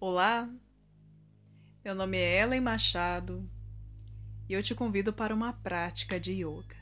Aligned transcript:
Olá, 0.00 0.52
meu 1.82 1.94
nome 1.94 2.18
é 2.18 2.42
Ellen 2.42 2.60
Machado 2.60 3.48
e 4.48 4.52
eu 4.52 4.62
te 4.62 4.74
convido 4.74 5.12
para 5.12 5.34
uma 5.34 5.52
prática 5.52 6.18
de 6.18 6.32
yoga. 6.32 6.76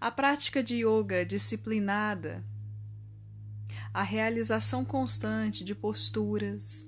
A 0.00 0.10
prática 0.10 0.62
de 0.62 0.86
yoga 0.86 1.26
disciplinada, 1.26 2.42
a 3.92 4.02
realização 4.02 4.84
constante 4.84 5.64
de 5.64 5.74
posturas, 5.74 6.86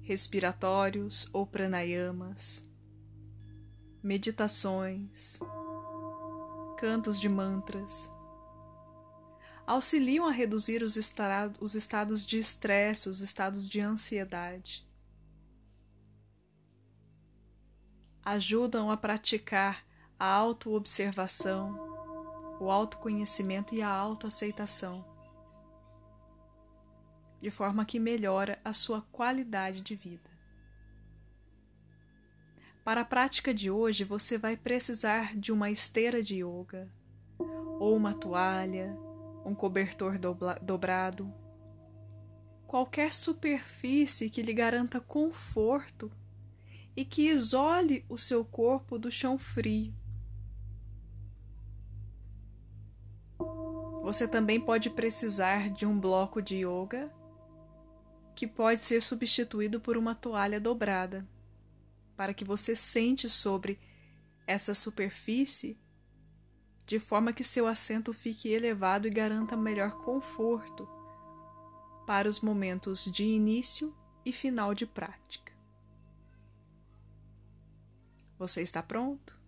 respiratórios 0.00 1.28
ou 1.32 1.46
pranayamas, 1.46 2.64
meditações, 4.02 5.38
cantos 6.78 7.20
de 7.20 7.28
mantras, 7.28 8.10
auxiliam 9.66 10.26
a 10.26 10.30
reduzir 10.30 10.82
os, 10.82 10.96
os 11.60 11.74
estados 11.74 12.26
de 12.26 12.38
estresse, 12.38 13.08
os 13.08 13.20
estados 13.20 13.68
de 13.68 13.80
ansiedade. 13.80 14.86
Ajudam 18.22 18.90
a 18.90 18.96
praticar 18.96 19.84
a 20.18 20.26
autoobservação, 20.26 21.78
o 22.60 22.70
autoconhecimento 22.70 23.74
e 23.74 23.82
a 23.82 23.88
autoaceitação, 23.88 25.04
de 27.38 27.50
forma 27.50 27.84
que 27.84 27.98
melhora 27.98 28.58
a 28.64 28.72
sua 28.72 29.02
qualidade 29.12 29.82
de 29.82 29.94
vida. 29.94 30.30
Para 32.82 33.00
a 33.00 33.04
prática 33.04 33.52
de 33.52 33.70
hoje, 33.70 34.04
você 34.04 34.36
vai 34.36 34.56
precisar 34.56 35.36
de 35.36 35.50
uma 35.50 35.70
esteira 35.70 36.22
de 36.22 36.36
yoga, 36.36 36.90
ou 37.38 37.96
uma 37.96 38.14
toalha, 38.14 38.96
um 39.44 39.54
cobertor 39.54 40.18
dobrado, 40.62 41.32
qualquer 42.66 43.12
superfície 43.12 44.30
que 44.30 44.42
lhe 44.42 44.52
garanta 44.52 45.00
conforto 45.00 46.10
e 46.96 47.04
que 47.04 47.28
isole 47.28 48.04
o 48.08 48.16
seu 48.16 48.44
corpo 48.44 48.98
do 48.98 49.10
chão 49.10 49.38
frio. 49.38 49.94
Você 54.02 54.28
também 54.28 54.60
pode 54.60 54.90
precisar 54.90 55.70
de 55.70 55.86
um 55.86 55.98
bloco 55.98 56.42
de 56.42 56.56
yoga 56.56 57.12
que 58.34 58.46
pode 58.46 58.80
ser 58.80 59.00
substituído 59.00 59.80
por 59.80 59.96
uma 59.96 60.14
toalha 60.14 60.60
dobrada, 60.60 61.26
para 62.16 62.34
que 62.34 62.44
você 62.44 62.76
sente 62.76 63.28
sobre 63.28 63.78
essa 64.46 64.74
superfície 64.74 65.78
de 66.86 66.98
forma 66.98 67.32
que 67.32 67.42
seu 67.42 67.66
assento 67.66 68.12
fique 68.12 68.48
elevado 68.48 69.06
e 69.06 69.10
garanta 69.10 69.56
melhor 69.56 69.92
conforto 70.02 70.88
para 72.06 72.28
os 72.28 72.40
momentos 72.40 73.04
de 73.10 73.24
início 73.24 73.94
e 74.24 74.32
final 74.32 74.74
de 74.74 74.86
prática. 74.86 75.52
Você 78.38 78.62
está 78.62 78.82
pronto? 78.82 79.38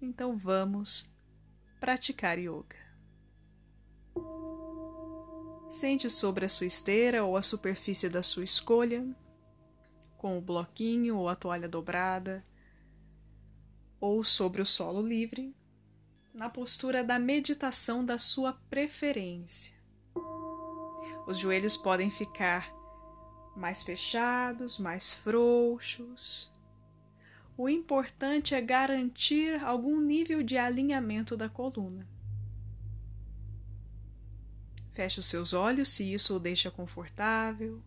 Então 0.00 0.36
vamos 0.36 1.12
praticar 1.78 2.38
yoga. 2.38 2.76
Sente 5.68 6.08
sobre 6.08 6.46
a 6.46 6.48
sua 6.48 6.66
esteira 6.66 7.24
ou 7.24 7.36
a 7.36 7.42
superfície 7.42 8.08
da 8.08 8.22
sua 8.22 8.42
escolha, 8.42 9.06
com 10.16 10.38
o 10.38 10.40
bloquinho 10.40 11.16
ou 11.16 11.28
a 11.28 11.36
toalha 11.36 11.68
dobrada 11.68 12.42
ou 14.00 14.24
sobre 14.24 14.62
o 14.62 14.66
solo 14.66 15.00
livre, 15.02 15.54
na 16.32 16.48
postura 16.48 17.04
da 17.04 17.18
meditação 17.18 18.04
da 18.04 18.18
sua 18.18 18.54
preferência. 18.70 19.74
Os 21.26 21.38
joelhos 21.38 21.76
podem 21.76 22.10
ficar 22.10 22.72
mais 23.54 23.82
fechados, 23.82 24.78
mais 24.78 25.12
frouxos. 25.12 26.50
O 27.56 27.68
importante 27.68 28.54
é 28.54 28.60
garantir 28.60 29.62
algum 29.62 30.00
nível 30.00 30.42
de 30.42 30.56
alinhamento 30.56 31.36
da 31.36 31.48
coluna. 31.48 32.08
Feche 34.92 35.20
os 35.20 35.26
seus 35.26 35.52
olhos 35.52 35.88
se 35.88 36.12
isso 36.12 36.36
o 36.36 36.40
deixa 36.40 36.70
confortável. 36.70 37.82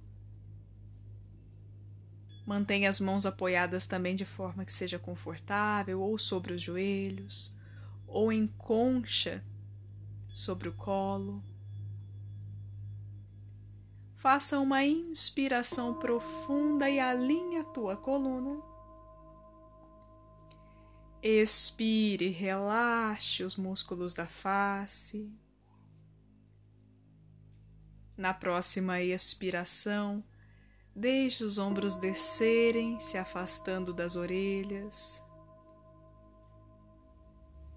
Mantenha 2.45 2.89
as 2.89 2.99
mãos 2.99 3.25
apoiadas 3.25 3.87
também 3.87 4.15
de 4.15 4.25
forma 4.25 4.65
que 4.65 4.73
seja 4.73 4.99
confortável, 4.99 6.01
ou 6.01 6.17
sobre 6.17 6.53
os 6.53 6.61
joelhos, 6.61 7.55
ou 8.05 8.31
em 8.31 8.47
concha 8.47 9.43
sobre 10.27 10.67
o 10.67 10.73
colo. 10.73 11.43
Faça 14.15 14.59
uma 14.59 14.83
inspiração 14.83 15.93
profunda 15.93 16.89
e 16.89 16.99
alinhe 16.99 17.57
a 17.57 17.63
tua 17.63 17.95
coluna. 17.95 18.61
Expire, 21.21 22.29
relaxe 22.29 23.43
os 23.43 23.55
músculos 23.55 24.13
da 24.13 24.25
face. 24.25 25.31
Na 28.15 28.33
próxima 28.33 29.01
expiração, 29.01 30.23
Deixe 30.95 31.43
os 31.43 31.57
ombros 31.57 31.95
descerem, 31.95 32.99
se 32.99 33.17
afastando 33.17 33.91
das 33.93 34.15
orelhas. 34.15 35.23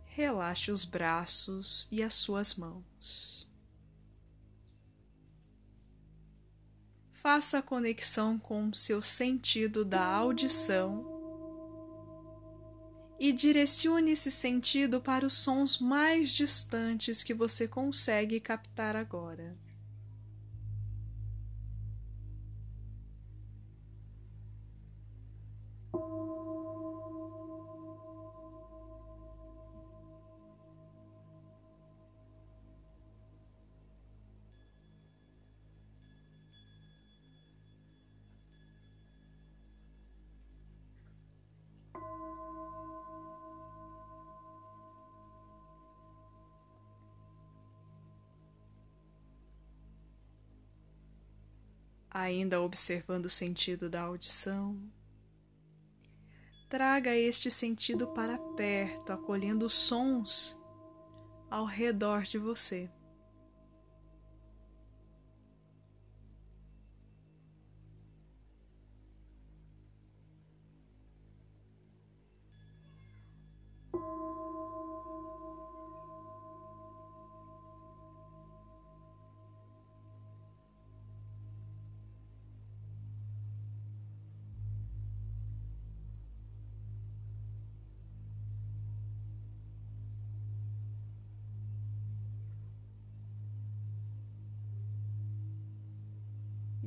Relaxe 0.05 0.71
os 0.71 0.85
braços 0.85 1.89
e 1.91 2.03
as 2.03 2.13
suas 2.13 2.55
mãos. 2.55 3.49
Faça 7.13 7.59
a 7.59 7.63
conexão 7.63 8.39
com 8.39 8.69
o 8.69 8.75
seu 8.75 9.03
sentido 9.03 9.85
da 9.85 10.05
audição 10.05 11.17
e 13.19 13.33
direcione 13.33 14.13
esse 14.13 14.31
sentido 14.31 15.01
para 15.01 15.27
os 15.27 15.33
sons 15.33 15.79
mais 15.79 16.31
distantes 16.31 17.23
que 17.23 17.35
você 17.35 17.67
consegue 17.67 18.39
captar 18.41 18.95
agora. 18.95 19.57
Ainda 52.21 52.63
observando 52.63 53.27
o 53.27 53.31
sentido 53.31 53.91
da 53.91 54.01
audição. 54.01 54.81
Traga 56.69 57.15
este 57.15 57.51
sentido 57.51 58.09
para 58.09 58.39
perto, 58.39 59.13
acolhendo 59.13 59.69
sons 59.69 60.59
ao 61.51 61.67
redor 61.67 62.23
de 62.23 62.39
você. 62.39 62.91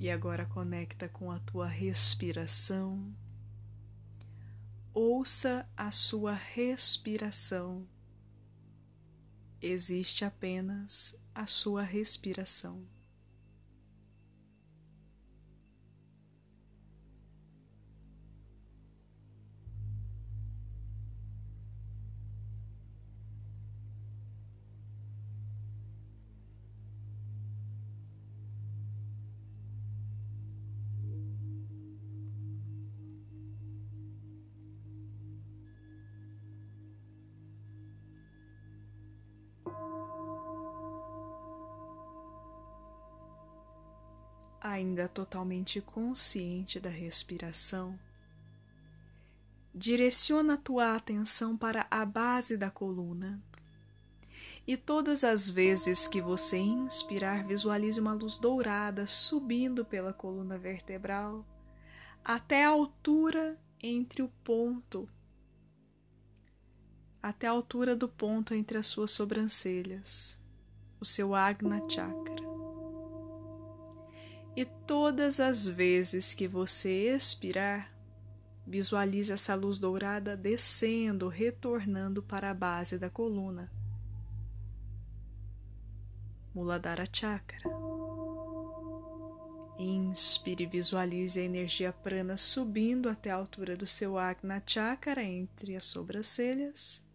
E 0.10 0.12
agora 0.12 0.44
conecta 0.44 1.08
com 1.08 1.32
a 1.32 1.38
tua 1.38 1.68
respiração. 1.68 3.14
Ouça 4.92 5.70
a 5.78 5.92
sua 5.92 6.34
respiração. 6.34 7.88
Existe 9.62 10.26
apenas 10.26 11.16
a 11.36 11.46
sua 11.46 11.84
respiração. 11.84 12.84
Ainda 44.90 45.08
totalmente 45.08 45.80
consciente 45.80 46.80
da 46.80 46.90
respiração, 46.90 47.98
direciona 49.74 50.56
a 50.56 50.58
tua 50.58 50.96
atenção 50.96 51.56
para 51.56 51.86
a 51.92 52.04
base 52.04 52.58
da 52.58 52.72
coluna. 52.72 53.40
E 54.68 54.76
todas 54.76 55.24
as 55.24 55.50
vezes 55.50 56.08
que 56.08 56.22
você 56.22 56.58
inspirar, 56.58 57.46
visualize 57.46 58.00
uma 58.00 58.14
luz 58.14 58.38
dourada 58.38 59.08
subindo 59.08 59.86
pela 59.86 60.12
coluna 60.12 60.58
vertebral 60.58 61.46
até 62.24 62.66
a 62.66 62.70
altura 62.70 63.58
entre 63.82 64.22
o 64.22 64.30
ponto, 64.44 65.08
até 67.22 67.48
a 67.48 67.52
altura 67.52 67.96
do 67.96 68.10
ponto 68.10 68.54
entre 68.54 68.78
as 68.78 68.88
suas 68.88 69.12
sobrancelhas, 69.12 70.40
o 71.00 71.06
seu 71.06 71.34
Agna 71.34 71.82
Chakra. 71.90 72.59
E 74.56 74.66
todas 74.66 75.40
as 75.40 75.68
vezes 75.68 76.34
que 76.34 76.48
você 76.48 77.16
expirar, 77.16 77.94
visualize 78.66 79.32
essa 79.32 79.56
luz 79.56 79.78
dourada 79.78 80.36
descendo, 80.36 81.28
retornando 81.28 82.22
para 82.22 82.50
a 82.50 82.54
base 82.54 82.98
da 82.98 83.10
coluna. 83.10 83.72
Muladhara 86.54 87.06
Chakra. 87.12 87.62
Inspire 89.78 90.66
e 90.66 90.68
visualize 90.68 91.40
a 91.40 91.44
energia 91.44 91.94
prana 91.94 92.36
subindo 92.36 93.08
até 93.08 93.32
a 93.32 93.36
altura 93.36 93.78
do 93.78 93.88
seu 93.88 94.18
Agna 94.18 94.62
Chakra 94.66 95.24
entre 95.24 95.76
as 95.76 95.86
sobrancelhas. 95.86 97.08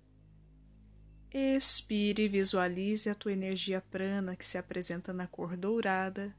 Expire 1.31 2.23
e 2.23 2.29
visualize 2.29 3.11
a 3.11 3.15
tua 3.15 3.33
energia 3.33 3.83
prana 3.91 4.35
que 4.35 4.45
se 4.45 4.57
apresenta 4.57 5.13
na 5.13 5.27
cor 5.27 5.57
dourada 5.57 6.35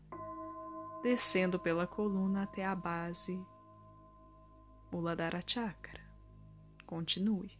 descendo 1.05 1.59
pela 1.59 1.85
coluna 1.85 2.41
até 2.41 2.65
a 2.65 2.73
base 2.73 3.39
Muladhara 4.91 5.39
Chakra. 5.45 6.01
Continue. 6.83 7.59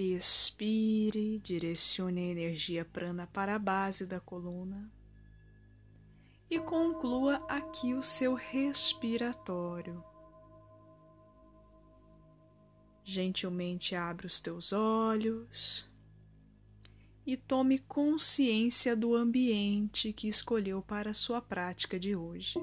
Expire, 0.00 1.40
direcione 1.40 2.20
a 2.20 2.30
energia 2.30 2.84
prana 2.84 3.26
para 3.26 3.56
a 3.56 3.58
base 3.58 4.06
da 4.06 4.20
coluna 4.20 4.88
e 6.48 6.60
conclua 6.60 7.44
aqui 7.48 7.94
o 7.94 8.00
seu 8.00 8.34
respiratório. 8.34 10.04
Gentilmente 13.02 13.96
abre 13.96 14.28
os 14.28 14.38
teus 14.38 14.72
olhos 14.72 15.90
e 17.26 17.36
tome 17.36 17.80
consciência 17.80 18.94
do 18.94 19.16
ambiente 19.16 20.12
que 20.12 20.28
escolheu 20.28 20.80
para 20.80 21.10
a 21.10 21.14
sua 21.14 21.42
prática 21.42 21.98
de 21.98 22.14
hoje. 22.14 22.56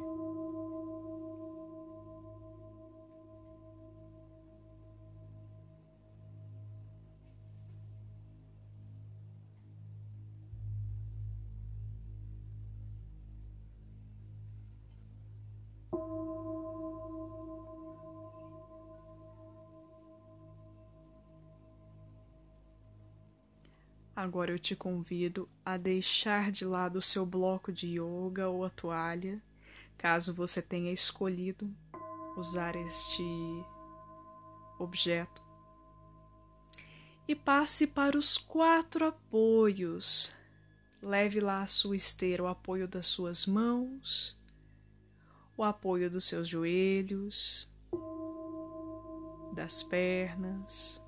Agora 24.25 24.51
eu 24.51 24.57
te 24.57 24.75
convido 24.75 25.47
a 25.63 25.77
deixar 25.77 26.51
de 26.51 26.65
lado 26.65 26.95
o 26.95 27.01
seu 27.01 27.27
bloco 27.27 27.71
de 27.71 27.99
yoga 27.99 28.49
ou 28.49 28.65
a 28.65 28.71
toalha, 28.71 29.39
caso 29.95 30.33
você 30.33 30.63
tenha 30.63 30.91
escolhido 30.91 31.71
usar 32.35 32.75
este 32.75 33.23
objeto, 34.79 35.43
e 37.27 37.35
passe 37.35 37.85
para 37.85 38.17
os 38.17 38.35
quatro 38.35 39.05
apoios. 39.05 40.35
Leve 41.03 41.39
lá 41.39 41.61
a 41.61 41.67
sua 41.67 41.95
esteira 41.95 42.41
o 42.41 42.47
apoio 42.47 42.87
das 42.87 43.05
suas 43.05 43.45
mãos, 43.45 44.35
o 45.55 45.63
apoio 45.63 46.09
dos 46.09 46.23
seus 46.23 46.47
joelhos, 46.47 47.71
das 49.53 49.83
pernas 49.83 51.04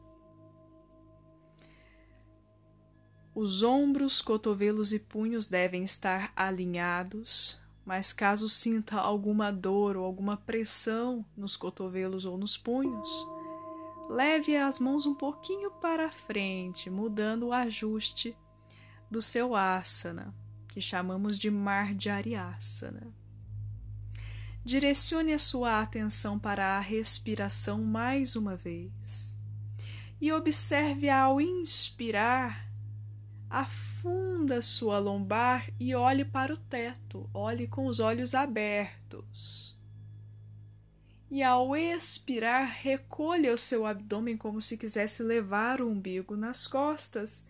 Os 3.39 3.62
ombros, 3.62 4.20
cotovelos 4.20 4.91
e 4.91 4.98
punhos 4.98 5.46
devem 5.46 5.84
estar 5.84 6.34
alinhados, 6.36 7.62
mas 7.86 8.12
caso 8.12 8.50
sinta 8.50 9.00
alguma 9.00 9.51
dor 9.51 9.96
ou 9.96 10.03
alguma 10.03 10.36
pressão 10.36 11.24
nos 11.38 11.56
cotovelos 11.56 12.25
ou 12.25 12.36
nos 12.36 12.58
punhos, 12.58 13.27
leve 14.10 14.58
as 14.58 14.79
mãos 14.79 15.06
um 15.06 15.13
pouquinho 15.13 15.70
para 15.70 16.10
frente, 16.10 16.89
mudando 16.89 17.50
o 17.50 17.53
ajuste 17.53 18.36
do 19.08 19.22
seu 19.22 19.56
asana, 19.56 20.34
que 20.67 20.82
chamamos 20.82 21.38
de 21.38 21.51
Marjariasana. 21.51 23.13
Direcione 24.65 25.34
a 25.34 25.38
sua 25.38 25.79
atenção 25.79 26.39
para 26.39 26.75
a 26.75 26.79
respiração 26.79 27.84
mais 27.84 28.36
uma 28.36 28.56
vez 28.56 29.38
e 30.20 30.32
observe 30.32 31.08
ao 31.08 31.39
inspirar 31.39 32.66
Afunda 33.50 34.62
sua 34.62 35.00
lombar 35.00 35.72
e 35.80 35.96
olhe 35.96 36.25
para 36.25 36.54
o 36.54 36.58
teto, 36.58 37.30
olhe 37.34 37.68
com 37.68 37.86
os 37.86 38.00
olhos 38.00 38.36
abertos. 38.36 39.77
E 41.30 41.44
ao 41.44 41.75
expirar, 41.75 42.68
recolha 42.82 43.54
o 43.54 43.58
seu 43.58 43.86
abdômen 43.86 44.38
como 44.38 44.62
se 44.62 44.77
quisesse 44.77 45.24
levar 45.24 45.82
o 45.82 45.89
umbigo 45.89 46.36
nas 46.36 46.68
costas 46.68 47.46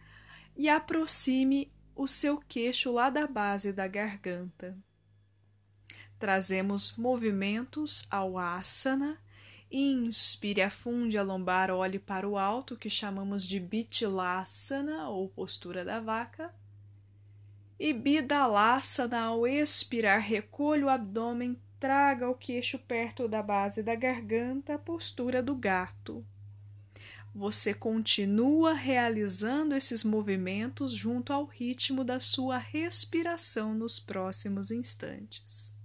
e 0.56 0.68
aproxime 0.70 1.72
o 1.96 2.08
seu 2.08 2.38
queixo 2.39 2.92
lá 2.92 3.10
da 3.10 3.27
base 3.27 3.74
da 3.74 3.88
garganta. 3.88 4.75
Trazemos 6.20 6.96
movimentos 6.96 8.08
ao 8.10 8.38
asana 8.38 9.20
Inspire, 9.69 10.62
afunde 10.62 11.17
a 11.17 11.24
lombar, 11.24 11.69
olhe 11.69 12.00
para 12.00 12.27
o 12.27 12.38
alto, 12.38 12.77
que 12.77 12.89
chamamos 12.89 13.45
de 13.45 13.59
Bittilasana 13.59 15.09
ou 15.09 15.27
postura 15.27 15.83
da 15.83 16.00
vaca. 16.00 16.53
E 17.77 17.93
Bidalasana, 17.93 19.19
ao 19.19 19.45
expirar, 19.45 20.19
recolha 20.21 20.86
o 20.86 20.89
abdômen, 20.89 21.59
traga 21.79 22.29
o 22.29 22.33
queixo 22.33 22.79
perto 22.79 23.27
da 23.27 23.43
base 23.43 23.83
da 23.83 23.93
garganta, 23.93 24.79
postura 24.79 25.43
do 25.43 25.53
gato. 25.53 26.25
Você 27.36 27.71
continua 27.71 28.74
realizando 28.74 29.75
esses 29.75 30.03
movimentos 30.03 30.91
junto 30.91 31.31
ao 31.31 31.45
ritmo 31.45 32.03
da 32.03 32.19
sua 32.19 32.57
respiração 32.57 33.75
nos 33.75 34.00
próximos 34.00 34.71
instantes. 34.71 35.76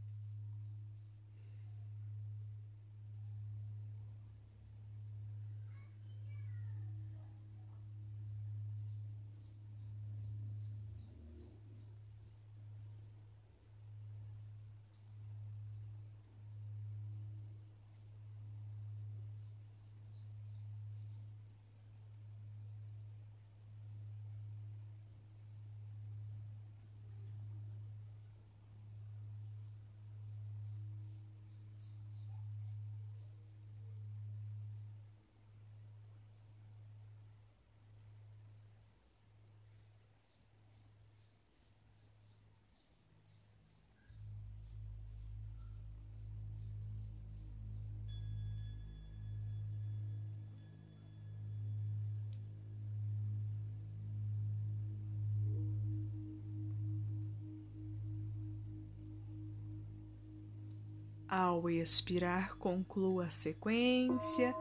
Ao 61.35 61.71
expirar, 61.71 62.59
conclua 62.59 63.25
a 63.25 63.31
sequência. 63.31 64.55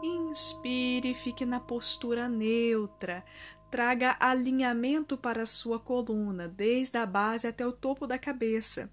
Inspire, 0.00 1.14
fique 1.14 1.44
na 1.44 1.58
postura 1.58 2.28
neutra. 2.28 3.24
Traga 3.72 4.16
alinhamento 4.20 5.18
para 5.18 5.42
a 5.42 5.46
sua 5.46 5.80
coluna, 5.80 6.46
desde 6.46 6.96
a 6.96 7.04
base 7.04 7.48
até 7.48 7.66
o 7.66 7.72
topo 7.72 8.06
da 8.06 8.20
cabeça. 8.20 8.88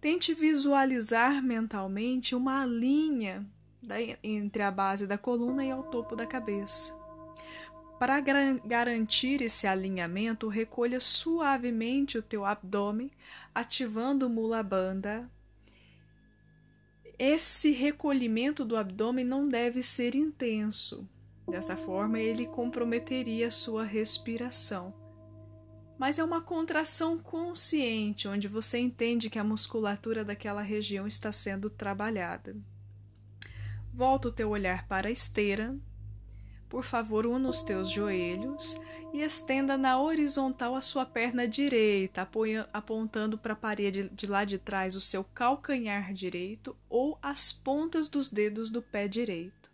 Tente 0.00 0.32
visualizar 0.32 1.42
mentalmente 1.42 2.34
uma 2.34 2.64
linha 2.64 3.46
entre 4.22 4.62
a 4.62 4.70
base 4.70 5.06
da 5.06 5.18
coluna 5.18 5.62
e 5.62 5.70
ao 5.70 5.82
topo 5.82 6.16
da 6.16 6.26
cabeça. 6.26 6.98
Para 7.98 8.18
garantir 8.18 9.42
esse 9.42 9.66
alinhamento, 9.66 10.48
recolha 10.48 11.00
suavemente 11.00 12.16
o 12.16 12.22
teu 12.22 12.46
abdômen, 12.46 13.10
ativando 13.54 14.26
o 14.26 14.30
Mula 14.30 14.62
Bandha 14.62 15.30
esse 17.18 17.70
recolhimento 17.70 18.64
do 18.64 18.76
abdômen 18.76 19.24
não 19.24 19.46
deve 19.48 19.82
ser 19.82 20.14
intenso. 20.14 21.08
Dessa 21.48 21.76
forma, 21.76 22.18
ele 22.18 22.46
comprometeria 22.46 23.50
sua 23.50 23.84
respiração. 23.84 24.94
Mas 25.98 26.18
é 26.18 26.24
uma 26.24 26.40
contração 26.40 27.18
consciente, 27.18 28.26
onde 28.26 28.48
você 28.48 28.78
entende 28.78 29.30
que 29.30 29.38
a 29.38 29.44
musculatura 29.44 30.24
daquela 30.24 30.62
região 30.62 31.06
está 31.06 31.30
sendo 31.30 31.68
trabalhada. 31.68 32.56
Volta 33.92 34.28
o 34.28 34.32
teu 34.32 34.48
olhar 34.50 34.88
para 34.88 35.08
a 35.08 35.12
esteira, 35.12 35.76
por 36.72 36.84
favor, 36.84 37.26
una 37.26 37.50
os 37.50 37.60
teus 37.60 37.90
joelhos 37.90 38.80
e 39.12 39.20
estenda 39.20 39.76
na 39.76 40.00
horizontal 40.00 40.74
a 40.74 40.80
sua 40.80 41.04
perna 41.04 41.46
direita, 41.46 42.26
apontando 42.72 43.36
para 43.36 43.52
a 43.52 43.56
parede 43.56 44.08
de 44.08 44.26
lá 44.26 44.42
de 44.46 44.56
trás 44.56 44.96
o 44.96 45.00
seu 45.00 45.22
calcanhar 45.22 46.14
direito 46.14 46.74
ou 46.88 47.18
as 47.20 47.52
pontas 47.52 48.08
dos 48.08 48.30
dedos 48.30 48.70
do 48.70 48.80
pé 48.80 49.06
direito. 49.06 49.70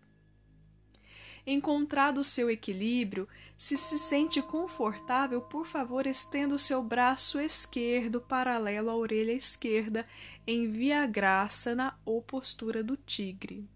Encontrado 1.47 2.19
o 2.19 2.25
seu 2.25 2.51
equilíbrio, 2.51 3.29
se 3.57 3.77
se 3.77 3.97
sente 3.97 4.43
confortável, 4.43 5.41
por 5.41 5.67
favor, 5.67 6.05
estenda 6.05 6.57
o 6.57 6.59
seu 6.59 6.83
braço 6.83 7.39
esquerdo 7.39 8.21
paralelo 8.21 8.91
à 8.91 8.97
orelha 8.97 9.31
esquerda 9.31 10.05
em 10.45 10.67
via 10.67 11.07
graça 11.07 11.77
na 11.77 11.97
ou 12.05 12.21
postura 12.21 12.83
do 12.83 12.97
tigre. 12.97 13.69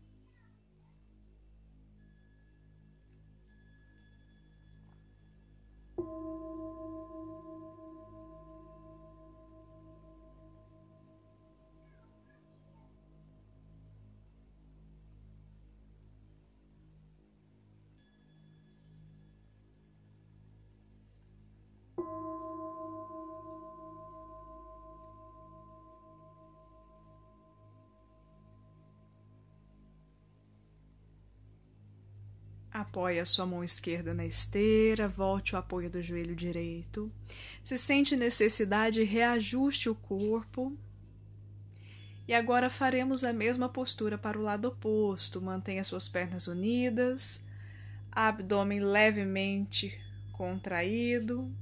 Apoie 32.73 33.21
a 33.21 33.25
sua 33.27 33.45
mão 33.45 33.63
esquerda 33.63 34.15
na 34.15 34.25
esteira, 34.25 35.07
volte 35.07 35.55
o 35.55 35.59
apoio 35.59 35.91
do 35.91 36.01
joelho 36.01 36.35
direito. 36.35 37.13
Se 37.63 37.77
sente 37.77 38.17
necessidade, 38.17 39.03
reajuste 39.03 39.91
o 39.91 39.95
corpo. 39.95 40.75
E 42.27 42.33
agora 42.33 42.71
faremos 42.71 43.25
a 43.25 43.33
mesma 43.33 43.69
postura 43.69 44.17
para 44.17 44.39
o 44.39 44.43
lado 44.43 44.69
oposto. 44.69 45.43
Mantenha 45.43 45.85
suas 45.85 46.09
pernas 46.09 46.47
unidas, 46.47 47.45
abdômen 48.11 48.81
levemente 48.81 49.99
contraído, 50.33 51.53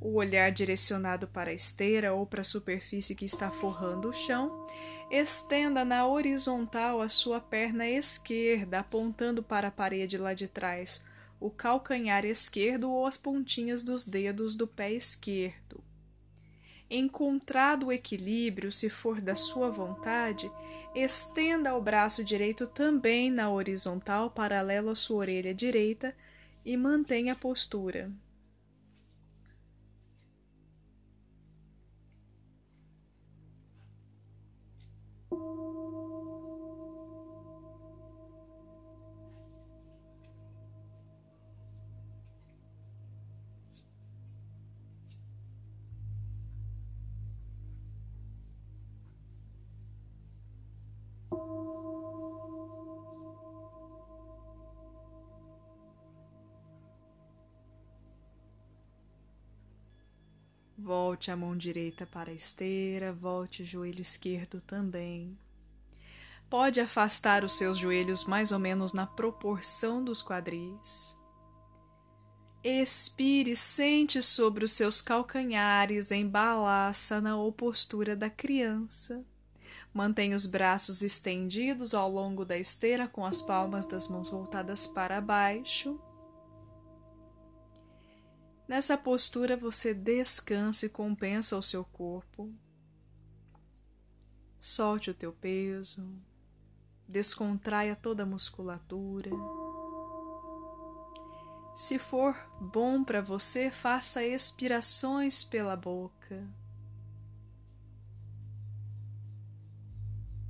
o 0.00 0.14
olhar 0.14 0.50
direcionado 0.50 1.26
para 1.28 1.50
a 1.50 1.54
esteira 1.54 2.14
ou 2.14 2.24
para 2.24 2.40
a 2.40 2.44
superfície 2.44 3.14
que 3.14 3.26
está 3.26 3.50
forrando 3.50 4.08
o 4.08 4.14
chão 4.14 4.66
Estenda 5.16 5.84
na 5.84 6.04
horizontal 6.08 7.00
a 7.00 7.08
sua 7.08 7.40
perna 7.40 7.88
esquerda, 7.88 8.80
apontando 8.80 9.44
para 9.44 9.68
a 9.68 9.70
parede 9.70 10.18
lá 10.18 10.34
de 10.34 10.48
trás, 10.48 11.04
o 11.38 11.48
calcanhar 11.48 12.24
esquerdo 12.24 12.90
ou 12.90 13.06
as 13.06 13.16
pontinhas 13.16 13.84
dos 13.84 14.04
dedos 14.04 14.56
do 14.56 14.66
pé 14.66 14.90
esquerdo. 14.90 15.80
Encontrado 16.90 17.86
o 17.86 17.92
equilíbrio, 17.92 18.72
se 18.72 18.90
for 18.90 19.20
da 19.20 19.36
sua 19.36 19.70
vontade, 19.70 20.50
estenda 20.96 21.76
o 21.76 21.80
braço 21.80 22.24
direito 22.24 22.66
também 22.66 23.30
na 23.30 23.48
horizontal, 23.48 24.30
paralelo 24.30 24.90
à 24.90 24.96
sua 24.96 25.18
orelha 25.18 25.54
direita, 25.54 26.12
e 26.64 26.76
mantenha 26.76 27.34
a 27.34 27.36
postura. 27.36 28.10
Volte 60.76 61.30
a 61.30 61.36
mão 61.36 61.56
direita 61.56 62.04
para 62.04 62.30
a 62.30 62.34
esteira, 62.34 63.10
volte 63.10 63.62
o 63.62 63.64
joelho 63.64 64.02
esquerdo 64.02 64.60
também. 64.60 65.38
Pode 66.50 66.78
afastar 66.78 67.42
os 67.42 67.54
seus 67.54 67.78
joelhos 67.78 68.26
mais 68.26 68.52
ou 68.52 68.58
menos 68.58 68.92
na 68.92 69.06
proporção 69.06 70.04
dos 70.04 70.22
quadris. 70.22 71.16
Expire, 72.62 73.56
sente 73.56 74.22
sobre 74.22 74.64
os 74.64 74.72
seus 74.72 75.00
calcanhares 75.00 76.10
em 76.10 76.28
balasana 76.28 77.36
ou 77.36 77.50
postura 77.50 78.14
da 78.14 78.28
criança. 78.28 79.24
Mantenha 79.94 80.36
os 80.36 80.44
braços 80.44 81.02
estendidos 81.02 81.94
ao 81.94 82.10
longo 82.10 82.44
da 82.44 82.58
esteira 82.58 83.06
com 83.06 83.24
as 83.24 83.40
palmas 83.40 83.86
das 83.86 84.08
mãos 84.08 84.28
voltadas 84.28 84.88
para 84.88 85.20
baixo. 85.20 86.00
Nessa 88.66 88.98
postura 88.98 89.56
você 89.56 89.94
descansa 89.94 90.86
e 90.86 90.88
compensa 90.88 91.56
o 91.56 91.62
seu 91.62 91.84
corpo. 91.84 92.52
Solte 94.58 95.12
o 95.12 95.14
teu 95.14 95.32
peso, 95.32 96.04
descontraia 97.06 97.94
toda 97.94 98.24
a 98.24 98.26
musculatura. 98.26 99.30
Se 101.72 102.00
for 102.00 102.34
bom 102.60 103.04
para 103.04 103.22
você, 103.22 103.70
faça 103.70 104.24
expirações 104.24 105.44
pela 105.44 105.76
boca. 105.76 106.44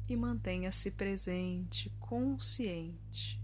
E 0.08 0.16
mantenha-se 0.16 0.90
presente, 0.90 1.90
consciente. 1.98 3.43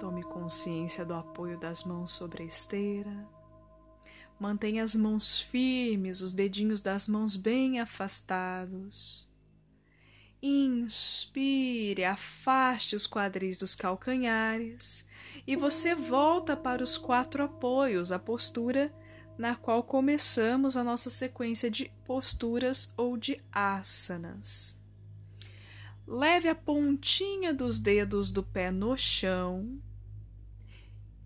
Tome 0.00 0.22
consciência 0.22 1.04
do 1.04 1.12
apoio 1.12 1.60
das 1.60 1.84
mãos 1.84 2.12
sobre 2.12 2.42
a 2.42 2.46
esteira. 2.46 3.28
Mantenha 4.40 4.82
as 4.82 4.96
mãos 4.96 5.38
firmes, 5.38 6.22
os 6.22 6.32
dedinhos 6.32 6.80
das 6.80 7.06
mãos 7.06 7.36
bem 7.36 7.80
afastados. 7.80 9.30
Inspire, 10.42 12.02
afaste 12.02 12.96
os 12.96 13.06
quadris 13.06 13.58
dos 13.58 13.74
calcanhares 13.74 15.06
e 15.46 15.54
você 15.54 15.94
volta 15.94 16.56
para 16.56 16.82
os 16.82 16.96
quatro 16.96 17.42
apoios, 17.44 18.10
a 18.10 18.18
postura 18.18 18.90
na 19.36 19.54
qual 19.54 19.82
começamos 19.82 20.78
a 20.78 20.82
nossa 20.82 21.10
sequência 21.10 21.70
de 21.70 21.92
posturas 22.06 22.90
ou 22.96 23.18
de 23.18 23.38
asanas. 23.52 24.80
Leve 26.06 26.48
a 26.48 26.54
pontinha 26.54 27.52
dos 27.52 27.78
dedos 27.78 28.32
do 28.32 28.42
pé 28.42 28.70
no 28.70 28.96
chão 28.96 29.78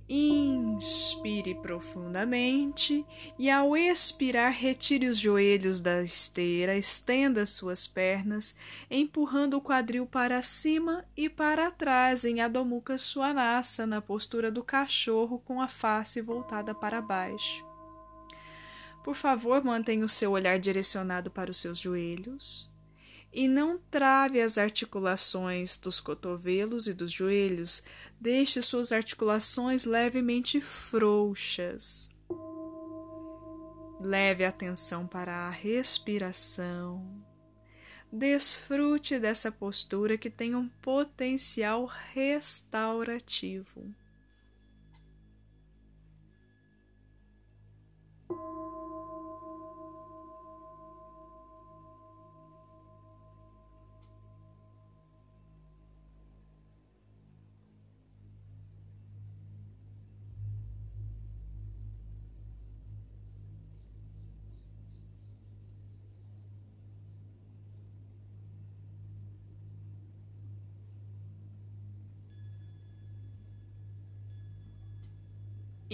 Inspire 0.06 1.54
profundamente 1.54 3.06
e, 3.38 3.48
ao 3.48 3.74
expirar, 3.74 4.52
retire 4.52 5.06
os 5.06 5.18
joelhos 5.18 5.80
da 5.80 6.02
esteira, 6.02 6.76
estenda 6.76 7.46
suas 7.46 7.86
pernas, 7.86 8.54
empurrando 8.90 9.56
o 9.56 9.62
quadril 9.62 10.06
para 10.06 10.42
cima 10.42 11.06
e 11.16 11.30
para 11.30 11.70
trás 11.70 12.24
em 12.24 12.42
Adho 12.42 12.66
Mukha 12.66 12.98
Svanasa, 12.98 13.86
na 13.86 14.02
postura 14.02 14.50
do 14.50 14.62
cachorro 14.62 15.38
com 15.38 15.60
a 15.60 15.68
face 15.68 16.20
voltada 16.20 16.74
para 16.74 17.00
baixo. 17.00 17.64
Por 19.02 19.14
favor, 19.14 19.64
mantenha 19.64 20.04
o 20.04 20.08
seu 20.08 20.32
olhar 20.32 20.58
direcionado 20.58 21.30
para 21.30 21.50
os 21.50 21.56
seus 21.56 21.78
joelhos 21.78 22.73
e 23.34 23.48
não 23.48 23.76
trave 23.90 24.40
as 24.40 24.56
articulações 24.56 25.76
dos 25.76 25.98
cotovelos 25.98 26.86
e 26.86 26.94
dos 26.94 27.10
joelhos, 27.10 27.82
deixe 28.20 28.62
suas 28.62 28.92
articulações 28.92 29.84
levemente 29.84 30.60
frouxas. 30.60 32.10
Leve 34.00 34.44
atenção 34.44 35.04
para 35.04 35.32
a 35.32 35.50
respiração. 35.50 37.04
Desfrute 38.12 39.18
dessa 39.18 39.50
postura 39.50 40.16
que 40.16 40.30
tem 40.30 40.54
um 40.54 40.68
potencial 40.80 41.86
restaurativo. 42.12 43.92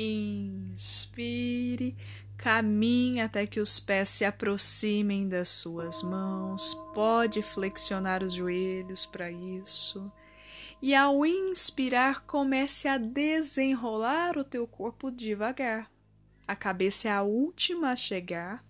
Inspire, 0.02 1.94
caminhe 2.36 3.20
até 3.20 3.46
que 3.46 3.60
os 3.60 3.78
pés 3.78 4.08
se 4.08 4.24
aproximem 4.24 5.28
das 5.28 5.48
suas 5.48 6.02
mãos. 6.02 6.72
Pode 6.94 7.42
flexionar 7.42 8.22
os 8.22 8.32
joelhos 8.32 9.04
para 9.04 9.30
isso. 9.30 10.10
E 10.80 10.94
ao 10.94 11.26
inspirar, 11.26 12.20
comece 12.20 12.88
a 12.88 12.96
desenrolar 12.96 14.38
o 14.38 14.44
teu 14.44 14.66
corpo 14.66 15.10
devagar. 15.10 15.90
A 16.48 16.56
cabeça 16.56 17.08
é 17.08 17.12
a 17.12 17.22
última 17.22 17.90
a 17.90 17.96
chegar. 17.96 18.64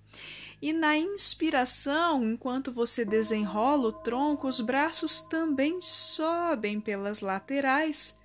E 0.61 0.73
na 0.73 0.97
inspiração, 0.97 2.25
enquanto 2.25 2.73
você 2.73 3.05
desenrola 3.05 3.89
o 3.89 3.93
tronco, 3.93 4.49
os 4.49 4.61
braços 4.61 5.21
também 5.23 5.81
sobem 5.81 6.81
pelas 6.81 7.21
laterais 7.21 8.19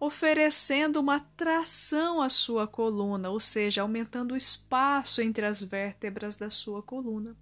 oferecendo 0.00 1.00
uma 1.00 1.20
tração 1.20 2.20
à 2.20 2.28
sua 2.28 2.66
coluna, 2.66 3.30
ou 3.30 3.40
seja, 3.40 3.82
aumentando 3.82 4.34
o 4.34 4.36
espaço 4.36 5.20
entre 5.20 5.44
as 5.44 5.62
vértebras 5.62 6.36
da 6.36 6.50
sua 6.50 6.82
coluna. 6.82 7.36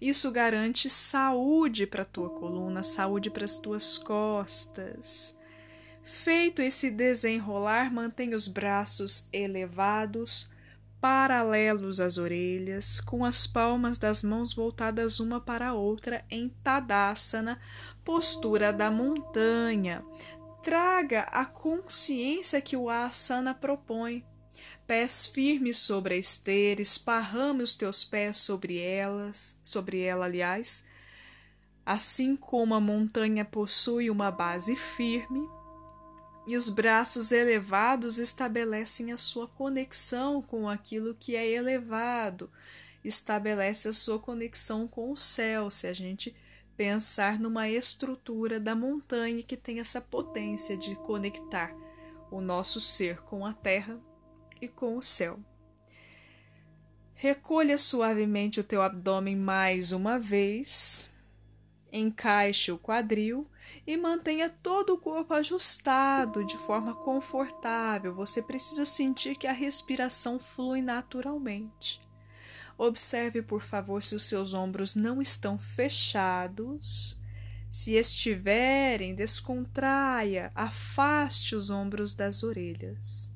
Isso 0.00 0.30
garante 0.30 0.88
saúde 0.88 1.86
para 1.86 2.02
a 2.02 2.06
tua 2.06 2.30
coluna, 2.30 2.82
saúde 2.82 3.30
para 3.30 3.44
as 3.44 3.56
tuas 3.56 3.98
costas. 3.98 5.36
Feito 6.02 6.62
esse 6.62 6.90
desenrolar, 6.90 7.92
mantenha 7.92 8.34
os 8.34 8.48
braços 8.48 9.28
elevados, 9.32 10.50
paralelos 11.00 12.00
às 12.00 12.18
orelhas, 12.18 13.00
com 13.00 13.24
as 13.24 13.46
palmas 13.46 13.96
das 13.96 14.22
mãos 14.22 14.52
voltadas 14.52 15.20
uma 15.20 15.40
para 15.40 15.68
a 15.68 15.74
outra 15.74 16.24
em 16.30 16.48
Tadasana, 16.62 17.58
postura 18.04 18.72
da 18.72 18.90
montanha, 18.90 20.04
traga 20.62 21.22
a 21.22 21.44
consciência 21.44 22.60
que 22.60 22.76
o 22.76 22.88
asana 22.88 23.54
propõe. 23.54 24.24
Pés 24.86 25.26
firmes 25.26 25.78
sobre 25.78 26.14
a 26.14 26.16
esteira, 26.16 26.82
esparrame 26.82 27.62
os 27.62 27.76
teus 27.76 28.04
pés 28.04 28.38
sobre 28.38 28.78
elas, 28.78 29.58
sobre 29.62 30.00
ela, 30.00 30.26
aliás. 30.26 30.84
Assim 31.84 32.36
como 32.36 32.74
a 32.74 32.80
montanha 32.80 33.44
possui 33.44 34.10
uma 34.10 34.30
base 34.30 34.76
firme, 34.76 35.48
e 36.46 36.56
os 36.56 36.68
braços 36.68 37.30
elevados 37.30 38.18
estabelecem 38.18 39.12
a 39.12 39.16
sua 39.16 39.46
conexão 39.46 40.42
com 40.42 40.68
aquilo 40.68 41.14
que 41.14 41.36
é 41.36 41.48
elevado, 41.48 42.50
estabelece 43.04 43.88
a 43.88 43.92
sua 43.92 44.18
conexão 44.18 44.88
com 44.88 45.12
o 45.12 45.16
céu. 45.16 45.70
Se 45.70 45.86
a 45.86 45.92
gente 45.92 46.34
pensar 46.76 47.38
numa 47.38 47.68
estrutura 47.68 48.58
da 48.58 48.74
montanha 48.74 49.42
que 49.42 49.56
tem 49.56 49.80
essa 49.80 50.00
potência 50.00 50.76
de 50.76 50.94
conectar 50.96 51.74
o 52.30 52.40
nosso 52.40 52.80
ser 52.80 53.20
com 53.22 53.44
a 53.44 53.52
terra 53.52 54.00
e 54.60 54.68
com 54.68 54.96
o 54.96 55.02
céu. 55.02 55.38
Recolha 57.14 57.76
suavemente 57.76 58.60
o 58.60 58.64
teu 58.64 58.80
abdômen 58.80 59.36
mais 59.36 59.92
uma 59.92 60.18
vez, 60.18 61.10
encaixe 61.92 62.72
o 62.72 62.78
quadril 62.78 63.46
e 63.86 63.96
mantenha 63.96 64.48
todo 64.48 64.94
o 64.94 64.98
corpo 64.98 65.34
ajustado 65.34 66.44
de 66.44 66.56
forma 66.56 66.94
confortável. 66.94 68.14
Você 68.14 68.40
precisa 68.40 68.84
sentir 68.84 69.36
que 69.36 69.46
a 69.46 69.52
respiração 69.52 70.38
flui 70.38 70.80
naturalmente. 70.80 72.00
Observe, 72.82 73.42
por 73.42 73.60
favor, 73.60 74.02
se 74.02 74.14
os 74.14 74.22
seus 74.22 74.54
ombros 74.54 74.94
não 74.94 75.20
estão 75.20 75.58
fechados. 75.58 77.20
Se 77.68 77.92
estiverem, 77.92 79.14
descontraia, 79.14 80.50
afaste 80.54 81.54
os 81.54 81.68
ombros 81.68 82.14
das 82.14 82.42
orelhas. 82.42 83.30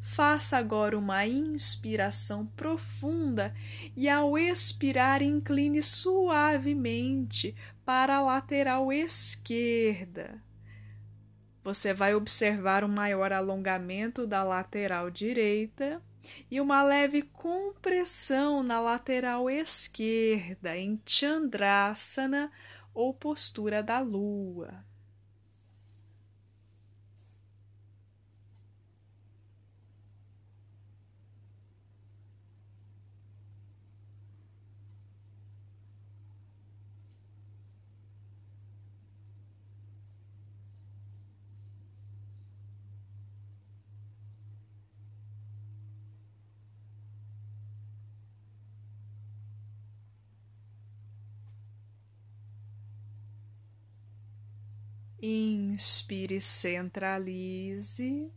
Faça 0.00 0.56
agora 0.56 0.96
uma 0.96 1.26
inspiração 1.26 2.46
profunda 2.46 3.52
e, 3.96 4.08
ao 4.08 4.38
expirar, 4.38 5.20
incline 5.20 5.82
suavemente 5.82 7.56
para 7.84 8.18
a 8.18 8.22
lateral 8.22 8.92
esquerda. 8.92 10.40
Você 11.64 11.92
vai 11.92 12.14
observar 12.14 12.84
um 12.84 12.88
maior 12.88 13.32
alongamento 13.32 14.28
da 14.28 14.44
lateral 14.44 15.10
direita 15.10 16.00
e 16.50 16.60
uma 16.60 16.82
leve 16.82 17.22
compressão 17.22 18.62
na 18.62 18.80
lateral 18.80 19.48
esquerda 19.48 20.76
em 20.76 21.00
Chandrasana 21.04 22.50
ou 22.92 23.14
postura 23.14 23.82
da 23.82 24.00
lua. 24.00 24.84
Inspire, 55.22 56.40
centralize. 56.40 58.30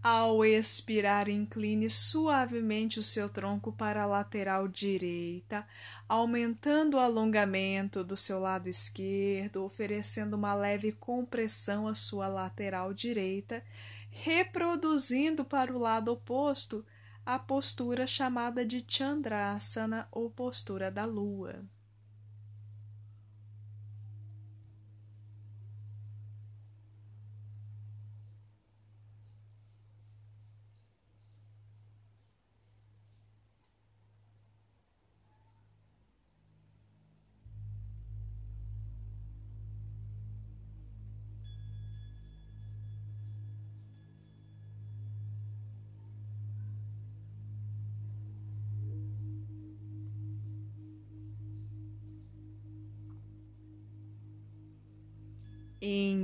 Ao 0.00 0.44
expirar, 0.44 1.28
incline 1.28 1.90
suavemente 1.90 3.00
o 3.00 3.02
seu 3.02 3.28
tronco 3.28 3.72
para 3.72 4.04
a 4.04 4.06
lateral 4.06 4.68
direita, 4.68 5.66
aumentando 6.08 6.96
o 6.96 7.00
alongamento 7.00 8.04
do 8.04 8.16
seu 8.16 8.38
lado 8.38 8.68
esquerdo, 8.68 9.64
oferecendo 9.64 10.34
uma 10.34 10.54
leve 10.54 10.92
compressão 10.92 11.88
à 11.88 11.96
sua 11.96 12.28
lateral 12.28 12.94
direita, 12.94 13.64
reproduzindo 14.08 15.44
para 15.44 15.74
o 15.74 15.78
lado 15.78 16.12
oposto 16.12 16.86
a 17.26 17.36
postura 17.36 18.06
chamada 18.06 18.64
de 18.64 18.82
Chandrasana 18.86 20.06
ou 20.12 20.30
postura 20.30 20.92
da 20.92 21.04
lua. 21.04 21.64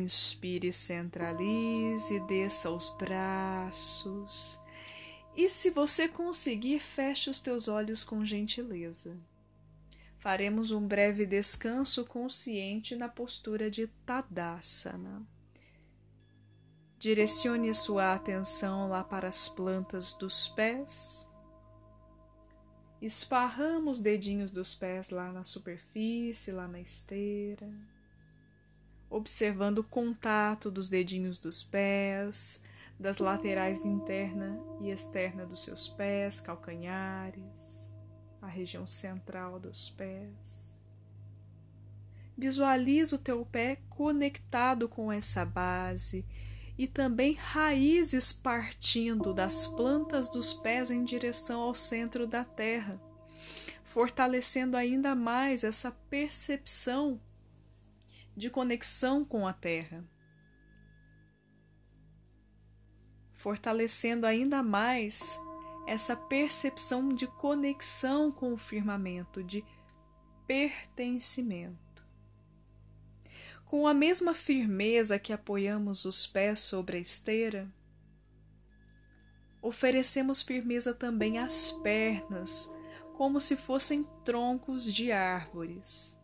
Inspire, 0.05 0.71
centralize, 0.71 2.21
desça 2.21 2.71
os 2.71 2.90
braços. 2.90 4.61
E 5.35 5.49
se 5.49 5.71
você 5.71 6.07
conseguir, 6.07 6.79
feche 6.79 7.31
os 7.31 7.40
teus 7.40 7.69
olhos 7.69 8.05
com 8.05 8.23
gentileza. 8.23 9.17
Faremos 10.19 10.71
um 10.71 10.87
breve 10.87 11.25
descanso 11.25 12.05
consciente 12.05 12.95
na 12.95 13.09
postura 13.09 13.71
de 13.71 13.87
Tadasana. 14.05 15.27
Direcione 16.99 17.75
sua 17.75 18.12
atenção 18.12 18.90
lá 18.90 19.03
para 19.03 19.29
as 19.29 19.49
plantas 19.49 20.12
dos 20.12 20.49
pés. 20.49 21.27
Esparramos 23.01 23.97
os 23.97 24.03
dedinhos 24.03 24.51
dos 24.51 24.75
pés 24.75 25.09
lá 25.09 25.33
na 25.33 25.45
superfície, 25.45 26.53
lá 26.53 26.69
na 26.69 26.81
esteira 26.81 27.93
observando 29.14 29.79
o 29.79 29.85
contato 29.85 30.72
dos 30.72 30.88
dedinhos 30.88 31.38
dos 31.38 31.62
pés, 31.62 32.61
das 32.98 33.18
laterais 33.18 33.85
interna 33.85 34.59
e 34.81 34.90
externa 34.90 35.46
dos 35.46 35.62
seus 35.62 35.87
pés, 35.87 36.40
calcanhares, 36.40 37.92
a 38.42 38.48
região 38.48 38.88
central 38.88 39.61
dos 39.61 39.88
pés. 39.90 40.77
Visualiza 42.37 43.14
o 43.14 43.18
teu 43.20 43.46
pé 43.46 43.79
conectado 43.88 44.88
com 44.88 45.12
essa 45.12 45.44
base 45.44 46.27
e 46.77 46.88
também 46.88 47.35
raízes 47.35 48.33
partindo 48.33 49.33
das 49.33 49.68
plantas 49.68 50.29
dos 50.29 50.53
pés 50.53 50.90
em 50.90 51.05
direção 51.05 51.61
ao 51.61 51.72
centro 51.72 52.27
da 52.27 52.42
terra, 52.44 53.00
fortalecendo 53.85 54.77
ainda 54.77 55.14
mais 55.14 55.62
essa 55.62 55.92
percepção 56.11 57.20
de 58.37 58.51
conexão 58.51 59.25
com 59.25 59.47
a 59.47 59.53
Terra, 59.53 60.05
fortalecendo 63.33 64.27
ainda 64.27 64.62
mais 64.62 65.38
essa 65.87 66.16
percepção 66.16 67.09
de 67.09 67.27
conexão 67.27 68.33
com 68.33 68.53
o 68.53 68.59
firmamento, 68.59 69.42
de 69.42 69.64
pertencimento. 70.47 72.07
Com 73.66 73.87
a 73.87 73.94
mesma 73.94 74.35
firmeza 74.35 75.18
que 75.18 75.33
apoiamos 75.33 76.05
os 76.05 76.27
pés 76.27 76.61
sobre 76.61 76.97
a 76.97 77.01
esteira, 77.01 77.73
oferecemos 79.61 80.42
firmeza 80.42 80.94
também 80.94 81.38
às 81.38 81.73
pernas, 81.73 82.70
como 83.14 83.40
se 83.40 83.57
fossem 83.57 84.05
troncos 84.25 84.85
de 84.92 85.11
árvores. 85.11 86.18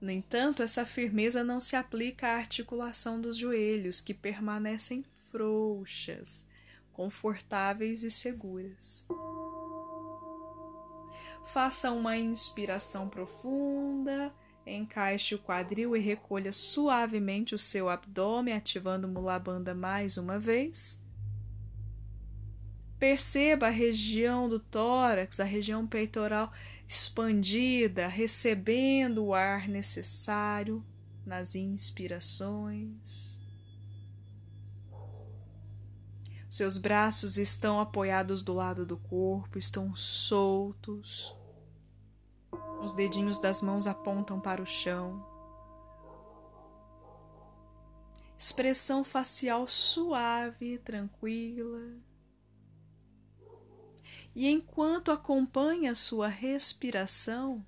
No 0.00 0.10
entanto, 0.10 0.62
essa 0.62 0.84
firmeza 0.84 1.42
não 1.42 1.60
se 1.60 1.76
aplica 1.76 2.28
à 2.28 2.36
articulação 2.36 3.20
dos 3.20 3.36
joelhos, 3.36 4.00
que 4.00 4.12
permanecem 4.12 5.04
frouxas, 5.30 6.46
confortáveis 6.92 8.04
e 8.04 8.10
seguras. 8.10 9.06
Faça 11.46 11.90
uma 11.90 12.16
inspiração 12.16 13.08
profunda, 13.08 14.32
encaixe 14.66 15.34
o 15.34 15.38
quadril 15.38 15.96
e 15.96 16.00
recolha 16.00 16.52
suavemente 16.52 17.54
o 17.54 17.58
seu 17.58 17.88
abdômen, 17.88 18.54
ativando 18.54 19.06
o 19.06 19.10
mulabanda 19.10 19.74
mais 19.74 20.16
uma 20.16 20.38
vez. 20.38 21.00
Perceba 22.98 23.66
a 23.66 23.70
região 23.70 24.48
do 24.48 24.58
tórax, 24.58 25.38
a 25.38 25.44
região 25.44 25.86
peitoral 25.86 26.50
expandida, 26.86 28.06
recebendo 28.06 29.24
o 29.24 29.34
ar 29.34 29.68
necessário 29.68 30.84
nas 31.24 31.54
inspirações. 31.54 33.40
Seus 36.48 36.78
braços 36.78 37.36
estão 37.36 37.80
apoiados 37.80 38.42
do 38.42 38.54
lado 38.54 38.86
do 38.86 38.96
corpo, 38.96 39.58
estão 39.58 39.92
soltos. 39.96 41.34
Os 42.80 42.94
dedinhos 42.94 43.38
das 43.40 43.60
mãos 43.60 43.88
apontam 43.88 44.38
para 44.38 44.62
o 44.62 44.66
chão. 44.66 45.26
Expressão 48.36 49.02
facial 49.02 49.66
suave, 49.66 50.78
tranquila. 50.78 51.96
E 54.34 54.48
enquanto 54.48 55.12
acompanha 55.12 55.92
a 55.92 55.94
sua 55.94 56.26
respiração, 56.26 57.64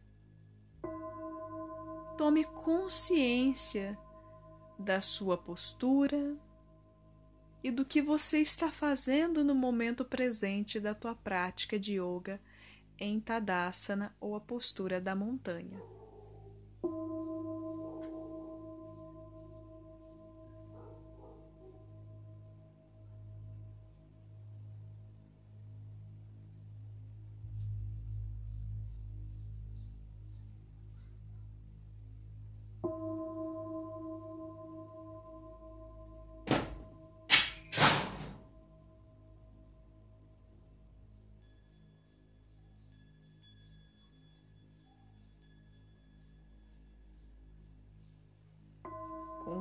tome 2.16 2.44
consciência 2.44 3.96
da 4.78 5.00
sua 5.00 5.38
postura 5.38 6.36
e 7.62 7.70
do 7.70 7.84
que 7.84 8.02
você 8.02 8.40
está 8.40 8.70
fazendo 8.70 9.44
no 9.44 9.54
momento 9.54 10.04
presente 10.04 10.80
da 10.80 10.94
tua 10.94 11.14
prática 11.14 11.78
de 11.78 12.00
yoga 12.00 12.40
em 12.98 13.20
Tadasana 13.20 14.14
ou 14.20 14.34
a 14.34 14.40
postura 14.40 15.00
da 15.00 15.14
montanha. 15.14 15.80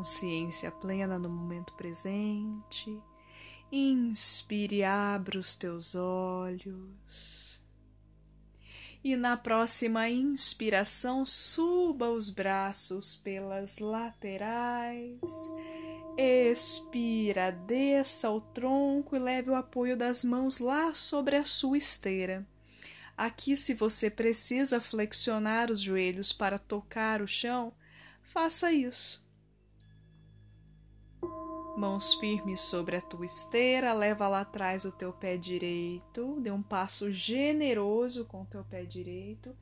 Consciência 0.05 0.69
plena 0.69 1.17
no 1.17 1.27
momento 1.27 1.73
presente. 1.73 3.01
Inspire, 3.71 4.83
abra 4.83 5.39
os 5.39 5.55
teus 5.55 5.95
olhos. 5.95 7.63
E 9.03 9.15
na 9.15 9.35
próxima 9.35 10.07
inspiração, 10.07 11.25
suba 11.25 12.07
os 12.11 12.29
braços 12.29 13.15
pelas 13.15 13.79
laterais. 13.79 15.19
Expira, 16.15 17.49
desça 17.49 18.29
o 18.29 18.39
tronco 18.39 19.15
e 19.15 19.19
leve 19.19 19.49
o 19.49 19.55
apoio 19.55 19.97
das 19.97 20.23
mãos 20.23 20.59
lá 20.59 20.93
sobre 20.93 21.35
a 21.35 21.43
sua 21.43 21.79
esteira. 21.79 22.45
Aqui, 23.17 23.57
se 23.57 23.73
você 23.73 24.11
precisa 24.11 24.79
flexionar 24.79 25.71
os 25.71 25.81
joelhos 25.81 26.31
para 26.31 26.59
tocar 26.59 27.23
o 27.23 27.27
chão, 27.27 27.73
faça 28.21 28.71
isso. 28.71 29.24
Mãos 31.77 32.13
firmes 32.13 32.61
sobre 32.61 32.95
a 32.95 33.01
tua 33.01 33.25
esteira, 33.25 33.91
leva 33.91 34.29
lá 34.29 34.41
atrás 34.41 34.85
o 34.85 34.93
teu 34.93 35.11
pé 35.11 35.35
direito, 35.35 36.39
dê 36.39 36.49
um 36.49 36.61
passo 36.61 37.11
generoso 37.11 38.23
com 38.23 38.43
o 38.43 38.45
teu 38.45 38.63
pé 38.63 38.85
direito 38.85 39.53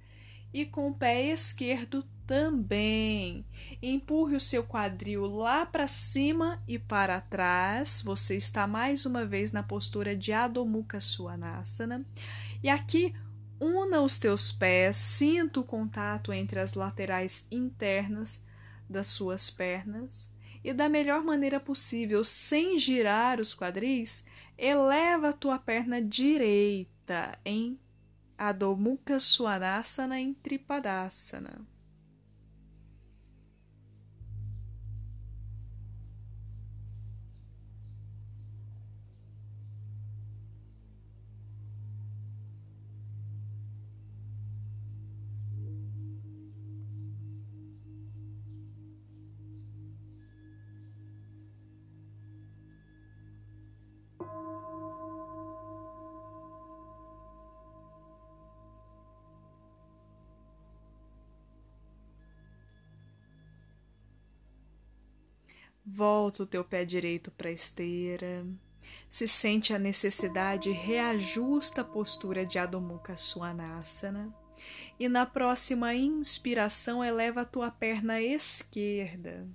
e 0.54 0.64
com 0.64 0.90
o 0.90 0.94
pé 0.94 1.24
esquerdo 1.24 2.06
também. 2.28 3.44
Empurre 3.82 4.36
o 4.36 4.40
seu 4.40 4.64
quadril 4.64 5.26
lá 5.26 5.66
para 5.66 5.88
cima 5.88 6.62
e 6.68 6.78
para 6.78 7.20
trás. 7.20 8.04
Você 8.06 8.38
está 8.38 8.68
mais 8.68 9.08
uma 9.08 9.26
vez 9.26 9.52
na 9.52 9.64
postura 9.64 10.16
de 10.16 10.32
Adho 10.32 10.64
Mukha 10.68 11.00
Svanasana. 11.00 12.06
E 12.62 12.70
aqui 12.70 13.16
una 13.60 14.02
os 14.02 14.20
teus 14.20 14.52
pés, 14.52 14.98
sinta 14.98 15.60
o 15.60 15.64
contato 15.64 16.32
entre 16.32 16.60
as 16.60 16.76
laterais 16.76 17.48
internas 17.50 18.44
das 18.88 19.08
suas 19.08 19.50
pernas 19.50 20.33
e 20.64 20.74
da 20.74 20.88
melhor 20.88 21.24
maneira 21.24 21.60
possível, 21.60 22.24
sem 22.24 22.78
girar 22.78 23.40
os 23.40 23.54
quadris, 23.54 24.26
eleva 24.58 25.30
a 25.30 25.34
tua 25.34 25.60
perna 25.60 26.02
direita 26.02 27.38
em 27.44 27.80
Adho 28.38 28.76
Mukha 28.76 29.20
Svanasana 29.20 30.20
em 30.20 30.34
Tripadasana. 30.34 31.73
Volta 65.86 66.44
o 66.44 66.46
teu 66.46 66.64
pé 66.64 66.86
direito 66.86 67.30
para 67.32 67.50
a 67.50 67.52
esteira. 67.52 68.46
Se 69.10 69.28
sente 69.28 69.74
a 69.74 69.80
necessidade, 69.80 70.72
reajusta 70.72 71.82
a 71.82 71.86
postura 71.86 72.46
de 72.46 72.58
Adho 72.58 72.80
Mukha 72.80 73.16
Svanasana. 73.18 74.34
E 75.00 75.10
na 75.10 75.26
próxima 75.26 75.94
inspiração, 75.94 77.04
eleva 77.04 77.42
a 77.42 77.46
tua 77.46 77.70
perna 77.70 78.22
esquerda. 78.22 79.48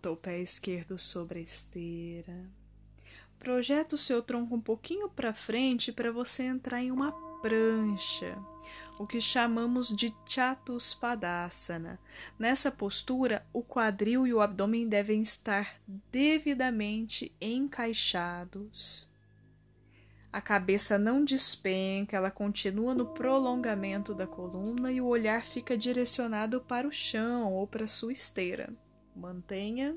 Volta 0.00 0.12
o 0.12 0.16
pé 0.16 0.40
esquerdo 0.40 0.98
sobre 0.98 1.40
a 1.40 1.42
esteira. 1.42 2.48
Projeta 3.38 3.96
o 3.96 3.98
seu 3.98 4.22
tronco 4.22 4.54
um 4.54 4.60
pouquinho 4.60 5.10
para 5.10 5.34
frente 5.34 5.92
para 5.92 6.10
você 6.10 6.44
entrar 6.44 6.82
em 6.82 6.90
uma 6.90 7.12
prancha, 7.42 8.38
o 8.98 9.06
que 9.06 9.20
chamamos 9.20 9.94
de 9.94 10.10
Chatuspadasana. 10.26 12.00
Nessa 12.38 12.70
postura, 12.70 13.44
o 13.52 13.62
quadril 13.62 14.26
e 14.26 14.32
o 14.32 14.40
abdômen 14.40 14.88
devem 14.88 15.20
estar 15.20 15.78
devidamente 16.10 17.30
encaixados. 17.38 19.06
A 20.32 20.40
cabeça 20.40 20.98
não 20.98 21.22
despenca, 21.22 22.16
ela 22.16 22.30
continua 22.30 22.94
no 22.94 23.04
prolongamento 23.04 24.14
da 24.14 24.26
coluna 24.26 24.90
e 24.90 24.98
o 24.98 25.06
olhar 25.06 25.44
fica 25.44 25.76
direcionado 25.76 26.58
para 26.62 26.88
o 26.88 26.92
chão 26.92 27.52
ou 27.52 27.66
para 27.66 27.86
sua 27.86 28.12
esteira. 28.12 28.74
Mantenha 29.16 29.96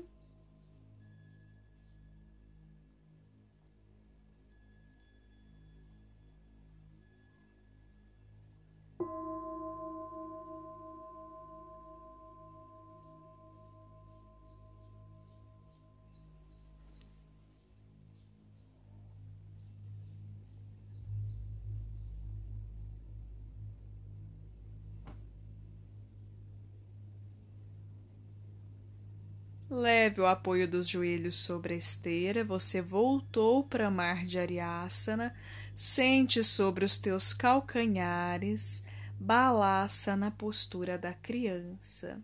Leve 29.74 30.20
o 30.20 30.26
apoio 30.26 30.68
dos 30.68 30.86
joelhos 30.86 31.34
sobre 31.34 31.74
a 31.74 31.76
esteira, 31.76 32.44
você 32.44 32.80
voltou 32.80 33.64
para 33.64 33.90
mar 33.90 34.24
de 34.24 34.38
Ariasana, 34.38 35.34
sente 35.74 36.44
sobre 36.44 36.84
os 36.84 36.96
teus 36.96 37.34
calcanhares, 37.34 38.84
balaça 39.18 40.14
na 40.14 40.30
postura 40.30 40.96
da 40.96 41.12
criança. 41.12 42.22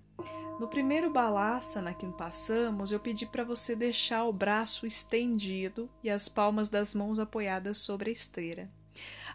No 0.60 0.68
primeiro 0.68 1.12
balaçana 1.12 1.92
que 1.92 2.06
passamos, 2.12 2.92
eu 2.92 3.00
pedi 3.00 3.26
para 3.26 3.42
você 3.42 3.74
deixar 3.74 4.26
o 4.26 4.32
braço 4.32 4.86
estendido 4.86 5.90
e 6.04 6.08
as 6.08 6.28
palmas 6.28 6.68
das 6.68 6.94
mãos 6.94 7.18
apoiadas 7.18 7.78
sobre 7.78 8.10
a 8.10 8.12
esteira. 8.12 8.70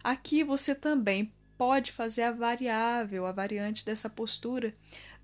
Aqui 0.02 0.42
você 0.42 0.74
também 0.74 1.34
pode 1.58 1.92
fazer 1.92 2.24
a 2.24 2.32
variável, 2.32 3.26
a 3.26 3.32
variante 3.32 3.86
dessa 3.86 4.10
postura, 4.10 4.74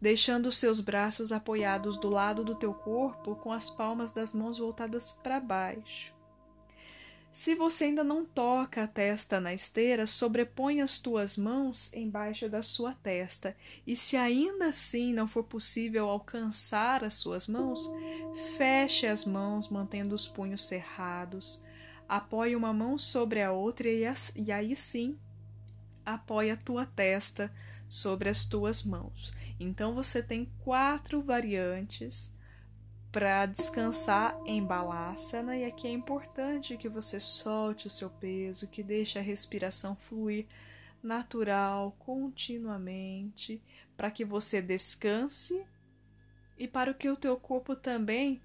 deixando 0.01 0.51
seus 0.51 0.81
braços 0.81 1.31
apoiados 1.31 1.95
do 1.97 2.09
lado 2.09 2.43
do 2.43 2.55
teu 2.55 2.73
corpo 2.73 3.35
com 3.35 3.51
as 3.51 3.69
palmas 3.69 4.11
das 4.11 4.33
mãos 4.33 4.57
voltadas 4.57 5.11
para 5.11 5.39
baixo. 5.39 6.13
Se 7.31 7.55
você 7.55 7.85
ainda 7.85 8.03
não 8.03 8.25
toca 8.25 8.83
a 8.83 8.87
testa 8.87 9.39
na 9.39 9.53
esteira, 9.53 10.05
sobrepõe 10.05 10.81
as 10.81 10.99
tuas 10.99 11.37
mãos 11.37 11.93
embaixo 11.93 12.49
da 12.49 12.61
sua 12.61 12.93
testa. 12.93 13.55
E 13.87 13.95
se 13.95 14.17
ainda 14.17 14.65
assim 14.65 15.13
não 15.13 15.25
for 15.25 15.45
possível 15.45 16.09
alcançar 16.09 17.05
as 17.05 17.13
suas 17.13 17.47
mãos, 17.47 17.89
feche 18.57 19.07
as 19.07 19.23
mãos, 19.23 19.69
mantendo 19.69 20.13
os 20.13 20.27
punhos 20.27 20.65
cerrados. 20.65 21.63
Apoie 22.05 22.53
uma 22.53 22.73
mão 22.73 22.97
sobre 22.97 23.41
a 23.41 23.53
outra 23.53 23.87
e 23.87 24.51
aí 24.51 24.75
sim 24.75 25.17
apoie 26.05 26.51
a 26.51 26.57
tua 26.57 26.85
testa 26.85 27.49
sobre 27.91 28.29
as 28.29 28.45
tuas 28.45 28.83
mãos. 28.83 29.33
Então 29.59 29.93
você 29.93 30.23
tem 30.23 30.49
quatro 30.63 31.21
variantes 31.21 32.33
para 33.11 33.45
descansar 33.45 34.33
em 34.45 34.63
balasana 34.63 35.57
e 35.57 35.65
aqui 35.65 35.87
é 35.87 35.91
importante 35.91 36.77
que 36.77 36.87
você 36.87 37.19
solte 37.19 37.87
o 37.87 37.89
seu 37.89 38.09
peso, 38.09 38.69
que 38.69 38.81
deixe 38.81 39.19
a 39.19 39.21
respiração 39.21 39.93
fluir 39.93 40.47
natural, 41.03 41.93
continuamente, 41.99 43.61
para 43.97 44.09
que 44.09 44.23
você 44.23 44.61
descanse 44.61 45.61
e 46.57 46.69
para 46.69 46.93
que 46.93 47.09
o 47.09 47.17
teu 47.17 47.35
corpo 47.35 47.75
também 47.75 48.41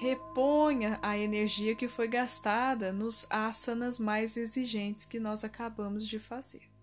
reponha 0.00 0.98
a 1.02 1.18
energia 1.18 1.76
que 1.76 1.88
foi 1.88 2.08
gastada 2.08 2.90
nos 2.90 3.26
asanas 3.28 3.98
mais 3.98 4.38
exigentes 4.38 5.04
que 5.04 5.20
nós 5.20 5.44
acabamos 5.44 6.06
de 6.06 6.18
fazer. 6.18 6.77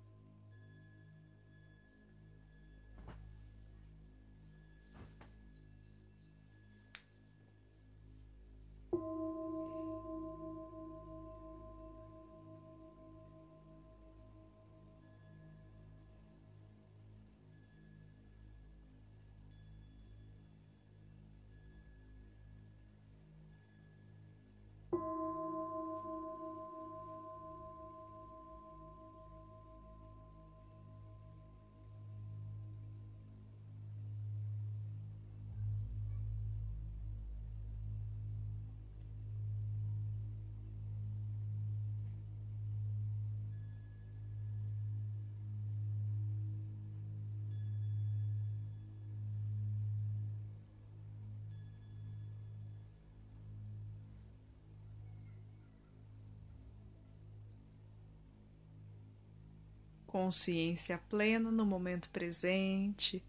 Consciência 60.15 60.97
plena 61.09 61.51
no 61.51 61.65
momento 61.65 62.07
presente. 62.07 63.21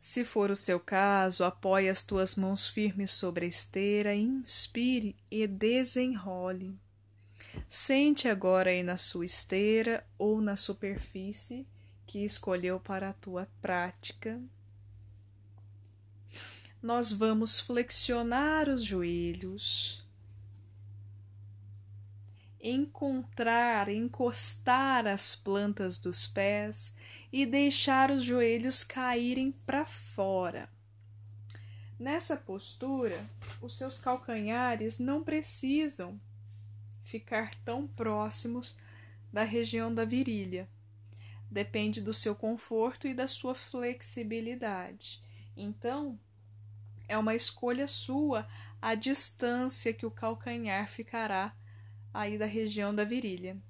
Se 0.00 0.24
for 0.24 0.50
o 0.50 0.56
seu 0.56 0.80
caso, 0.80 1.44
apoie 1.44 1.86
as 1.90 2.02
tuas 2.02 2.34
mãos 2.34 2.66
firmes 2.66 3.12
sobre 3.12 3.44
a 3.44 3.48
esteira, 3.48 4.14
inspire 4.14 5.14
e 5.30 5.46
desenrole. 5.46 6.74
Sente 7.68 8.26
agora 8.26 8.70
aí 8.70 8.82
na 8.82 8.96
sua 8.96 9.26
esteira 9.26 10.02
ou 10.16 10.40
na 10.40 10.56
superfície 10.56 11.66
que 12.06 12.24
escolheu 12.24 12.80
para 12.80 13.10
a 13.10 13.12
tua 13.12 13.46
prática. 13.60 14.40
Nós 16.80 17.12
vamos 17.12 17.60
flexionar 17.60 18.66
os 18.70 18.82
joelhos 18.82 20.07
encontrar, 22.60 23.88
encostar 23.88 25.06
as 25.06 25.36
plantas 25.36 25.98
dos 25.98 26.26
pés 26.26 26.94
e 27.32 27.46
deixar 27.46 28.10
os 28.10 28.22
joelhos 28.22 28.82
caírem 28.82 29.52
para 29.66 29.86
fora. 29.86 30.68
Nessa 31.98 32.36
postura, 32.36 33.18
os 33.60 33.76
seus 33.76 34.00
calcanhares 34.00 34.98
não 34.98 35.22
precisam 35.22 36.20
ficar 37.02 37.54
tão 37.64 37.86
próximos 37.86 38.76
da 39.32 39.42
região 39.42 39.92
da 39.92 40.04
virilha. 40.04 40.68
Depende 41.50 42.00
do 42.00 42.12
seu 42.12 42.34
conforto 42.34 43.08
e 43.08 43.14
da 43.14 43.26
sua 43.26 43.54
flexibilidade. 43.54 45.20
Então, 45.56 46.18
é 47.08 47.16
uma 47.16 47.34
escolha 47.34 47.88
sua 47.88 48.46
a 48.80 48.94
distância 48.94 49.92
que 49.92 50.06
o 50.06 50.10
calcanhar 50.10 50.88
ficará 50.88 51.52
aí 52.12 52.38
da 52.38 52.46
região 52.46 52.94
da 52.94 53.04
virilha. 53.04 53.60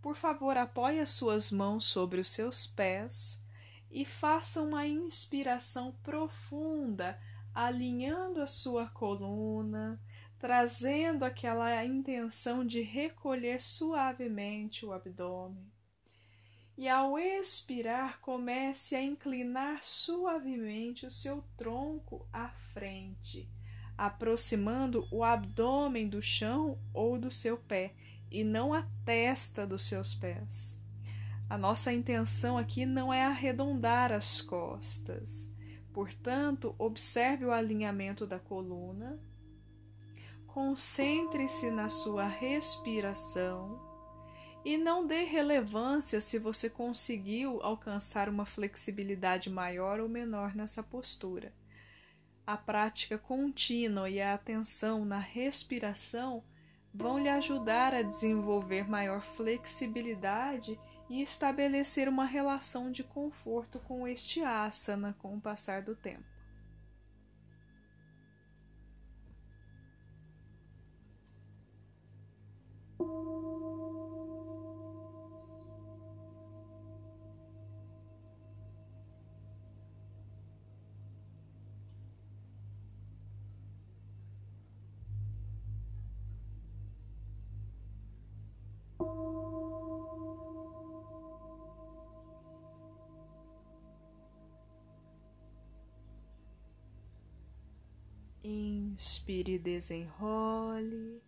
Por 0.00 0.16
favor, 0.16 0.56
apoie 0.56 1.00
as 1.00 1.10
suas 1.10 1.50
mãos 1.50 1.84
sobre 1.84 2.20
os 2.20 2.28
seus 2.28 2.66
pés 2.66 3.42
e 3.90 4.04
faça 4.04 4.60
uma 4.60 4.86
inspiração 4.86 5.92
profunda, 6.02 7.18
alinhando 7.54 8.42
a 8.42 8.46
sua 8.46 8.86
coluna, 8.88 10.00
trazendo 10.38 11.24
aquela 11.24 11.84
intenção 11.84 12.66
de 12.66 12.82
recolher 12.82 13.60
suavemente 13.60 14.84
o 14.84 14.92
abdômen. 14.92 15.72
E 16.76 16.88
ao 16.88 17.18
expirar, 17.18 18.20
comece 18.20 18.96
a 18.96 19.02
inclinar 19.02 19.82
suavemente 19.82 21.06
o 21.06 21.10
seu 21.10 21.42
tronco 21.56 22.28
à 22.32 22.48
frente 22.48 23.48
aproximando 23.96 25.06
o 25.10 25.22
abdômen 25.22 26.08
do 26.08 26.20
chão 26.20 26.78
ou 26.92 27.18
do 27.18 27.30
seu 27.30 27.56
pé 27.56 27.94
e 28.30 28.42
não 28.42 28.72
a 28.74 28.86
testa 29.04 29.66
dos 29.66 29.82
seus 29.82 30.14
pés. 30.14 30.80
A 31.48 31.56
nossa 31.56 31.92
intenção 31.92 32.58
aqui 32.58 32.84
não 32.86 33.12
é 33.12 33.24
arredondar 33.24 34.10
as 34.10 34.40
costas. 34.40 35.52
Portanto, 35.92 36.74
observe 36.78 37.44
o 37.44 37.52
alinhamento 37.52 38.26
da 38.26 38.38
coluna. 38.38 39.20
Concentre-se 40.46 41.70
na 41.70 41.88
sua 41.88 42.26
respiração 42.26 43.80
e 44.64 44.78
não 44.78 45.06
dê 45.06 45.24
relevância 45.24 46.20
se 46.20 46.38
você 46.38 46.70
conseguiu 46.70 47.60
alcançar 47.62 48.28
uma 48.28 48.46
flexibilidade 48.46 49.50
maior 49.50 50.00
ou 50.00 50.08
menor 50.08 50.54
nessa 50.56 50.82
postura. 50.82 51.52
A 52.46 52.58
prática 52.58 53.18
contínua 53.18 54.10
e 54.10 54.20
a 54.20 54.34
atenção 54.34 55.04
na 55.04 55.18
respiração 55.18 56.44
vão 56.92 57.18
lhe 57.18 57.28
ajudar 57.28 57.94
a 57.94 58.02
desenvolver 58.02 58.88
maior 58.88 59.22
flexibilidade 59.22 60.78
e 61.08 61.22
estabelecer 61.22 62.08
uma 62.08 62.24
relação 62.24 62.92
de 62.92 63.02
conforto 63.02 63.80
com 63.80 64.06
este 64.06 64.42
asana 64.42 65.14
com 65.20 65.34
o 65.34 65.40
passar 65.40 65.82
do 65.82 65.96
tempo. 65.96 66.34
Inspire 98.94 99.54
e 99.54 99.58
desenrole. 99.58 101.20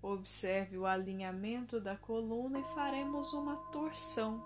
Observe 0.00 0.78
o 0.78 0.86
alinhamento 0.86 1.78
da 1.78 1.94
coluna 1.94 2.58
e 2.58 2.64
faremos 2.74 3.34
uma 3.34 3.56
torção. 3.70 4.42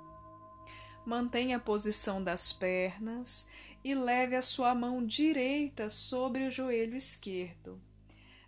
Mantenha 1.07 1.59
a 1.59 1.61
posição 1.61 2.21
das 2.21 2.53
pernas 2.53 3.47
e 3.85 3.95
leve 3.95 4.35
a 4.35 4.43
sua 4.43 4.75
mão 4.75 5.07
direita 5.07 5.89
sobre 5.89 6.45
o 6.45 6.51
joelho 6.51 6.97
esquerdo. 6.97 7.81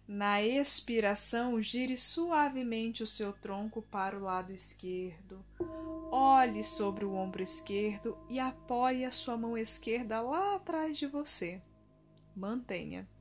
Na 0.06 0.42
expiração, 0.42 1.62
gire 1.62 1.96
suavemente 1.96 3.04
o 3.04 3.06
seu 3.06 3.32
tronco 3.32 3.82
para 3.82 4.18
o 4.18 4.22
lado 4.22 4.50
esquerdo. 4.50 5.44
Olhe 6.10 6.64
sobre 6.64 7.04
o 7.04 7.14
ombro 7.14 7.40
esquerdo 7.40 8.18
e 8.28 8.40
apoie 8.40 9.04
a 9.04 9.12
sua 9.12 9.36
mão 9.36 9.56
esquerda 9.56 10.20
lá 10.20 10.56
atrás 10.56 10.98
de 10.98 11.06
você. 11.06 11.62
Mantenha. 12.34 13.13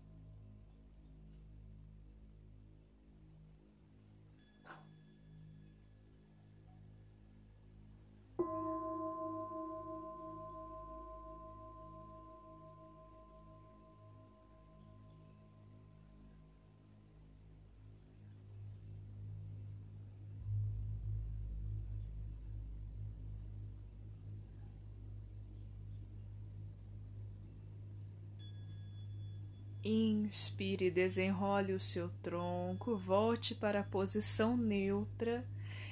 Inspire, 30.23 30.89
desenrole 30.89 31.73
o 31.73 31.79
seu 31.81 32.09
tronco, 32.21 32.95
volte 32.95 33.53
para 33.53 33.81
a 33.81 33.83
posição 33.83 34.55
neutra 34.55 35.45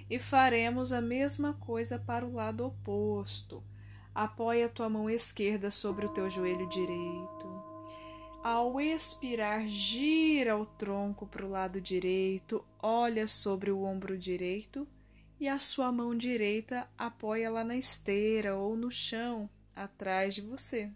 e 0.10 0.18
faremos 0.18 0.94
a 0.94 1.02
mesma 1.02 1.54
coisa 1.54 2.00
para 2.00 2.26
o 2.26 2.34
lado 2.34 2.66
oposto. 2.66 3.62
Apoie 4.16 4.64
a 4.64 4.70
tua 4.70 4.88
mão 4.88 5.10
esquerda 5.10 5.70
sobre 5.70 6.06
o 6.06 6.10
teu 6.10 6.30
joelho 6.30 6.66
direito. 6.70 7.62
Ao 8.42 8.80
expirar, 8.80 9.68
gira 9.68 10.58
o 10.58 10.66
tronco 10.66 11.28
para 11.28 11.46
o 11.46 11.50
lado 11.50 11.82
direito, 11.82 12.64
olha 12.82 13.28
sobre 13.28 13.70
o 13.70 13.84
ombro 13.84 14.18
direito 14.18 14.88
e 15.42 15.48
a 15.50 15.60
sua 15.60 15.92
mão 15.92 16.16
direita 16.16 16.88
apoia 16.98 17.52
lá 17.52 17.66
na 17.66 17.76
esteira 17.76 18.56
ou 18.56 18.78
no 18.78 18.90
chão 18.90 19.50
atrás 19.76 20.34
de 20.36 20.42
você. 20.42 20.90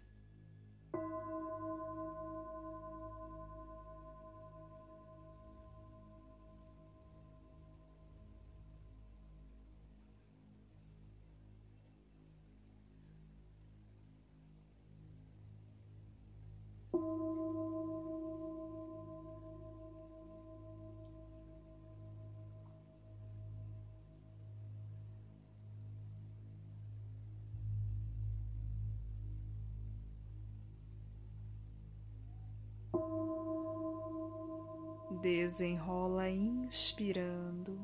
Desenrola 35.46 36.28
inspirando. 36.28 37.78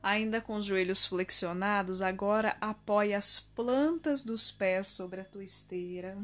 Ainda 0.00 0.40
com 0.40 0.54
os 0.54 0.64
joelhos 0.64 1.04
flexionados, 1.04 2.00
agora 2.00 2.56
apoia 2.60 3.18
as 3.18 3.40
plantas 3.40 4.22
dos 4.22 4.52
pés 4.52 4.86
sobre 4.86 5.22
a 5.22 5.24
tua 5.24 5.42
esteira. 5.42 6.16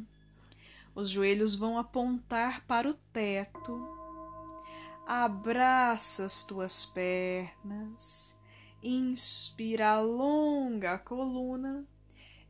Os 0.95 1.11
joelhos 1.11 1.57
vão 1.57 1.77
apontar 1.77 2.65
para 2.69 2.89
o 2.89 2.95
teto. 3.13 3.77
Abraça 5.05 6.25
as 6.25 6.45
tuas 6.45 6.87
pernas. 6.87 8.39
Inspira, 8.81 9.89
alonga 9.89 10.93
a 10.93 10.99
coluna. 10.99 11.85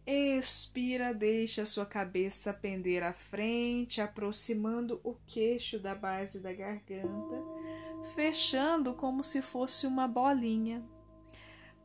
Expira, 0.07 1.12
deixa 1.12 1.62
a 1.62 1.66
sua 1.66 1.84
cabeça 1.84 2.54
pender 2.54 3.02
à 3.02 3.12
frente, 3.12 4.00
aproximando 4.00 5.00
o 5.02 5.16
queixo 5.26 5.80
da 5.80 5.96
base 5.96 6.38
da 6.38 6.52
garganta, 6.52 7.42
fechando 8.14 8.94
como 8.94 9.20
se 9.20 9.42
fosse 9.42 9.84
uma 9.84 10.07
bolinha. 10.07 10.84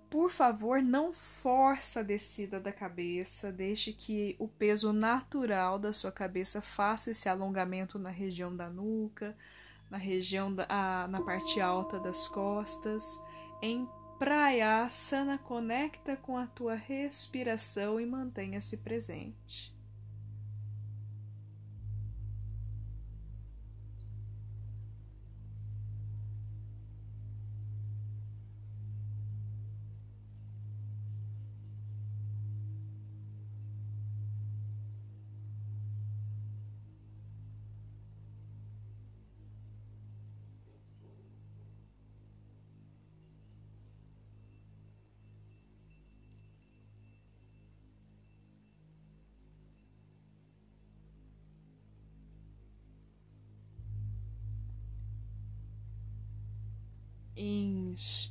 Por 0.07 0.29
favor, 0.29 0.83
não 0.83 1.11
força 1.11 2.01
a 2.01 2.03
descida 2.03 2.59
da 2.59 2.71
cabeça, 2.71 3.51
deixe 3.51 3.91
que 3.91 4.35
o 4.37 4.47
peso 4.47 4.93
natural 4.93 5.79
da 5.79 5.91
sua 5.91 6.11
cabeça 6.11 6.61
faça 6.61 7.09
esse 7.09 7.27
alongamento 7.27 7.97
na 7.97 8.11
região 8.11 8.55
da 8.55 8.69
nuca, 8.69 9.35
na 9.89 9.97
região 9.97 10.53
da 10.53 11.07
na 11.09 11.21
parte 11.21 11.59
alta 11.59 11.99
das 11.99 12.27
costas, 12.27 13.19
em 13.63 13.89
Prayasana 14.21 15.39
conecta 15.39 16.15
com 16.15 16.37
a 16.37 16.45
tua 16.45 16.75
respiração 16.75 17.99
e 17.99 18.05
mantenha-se 18.05 18.77
presente. 18.77 19.70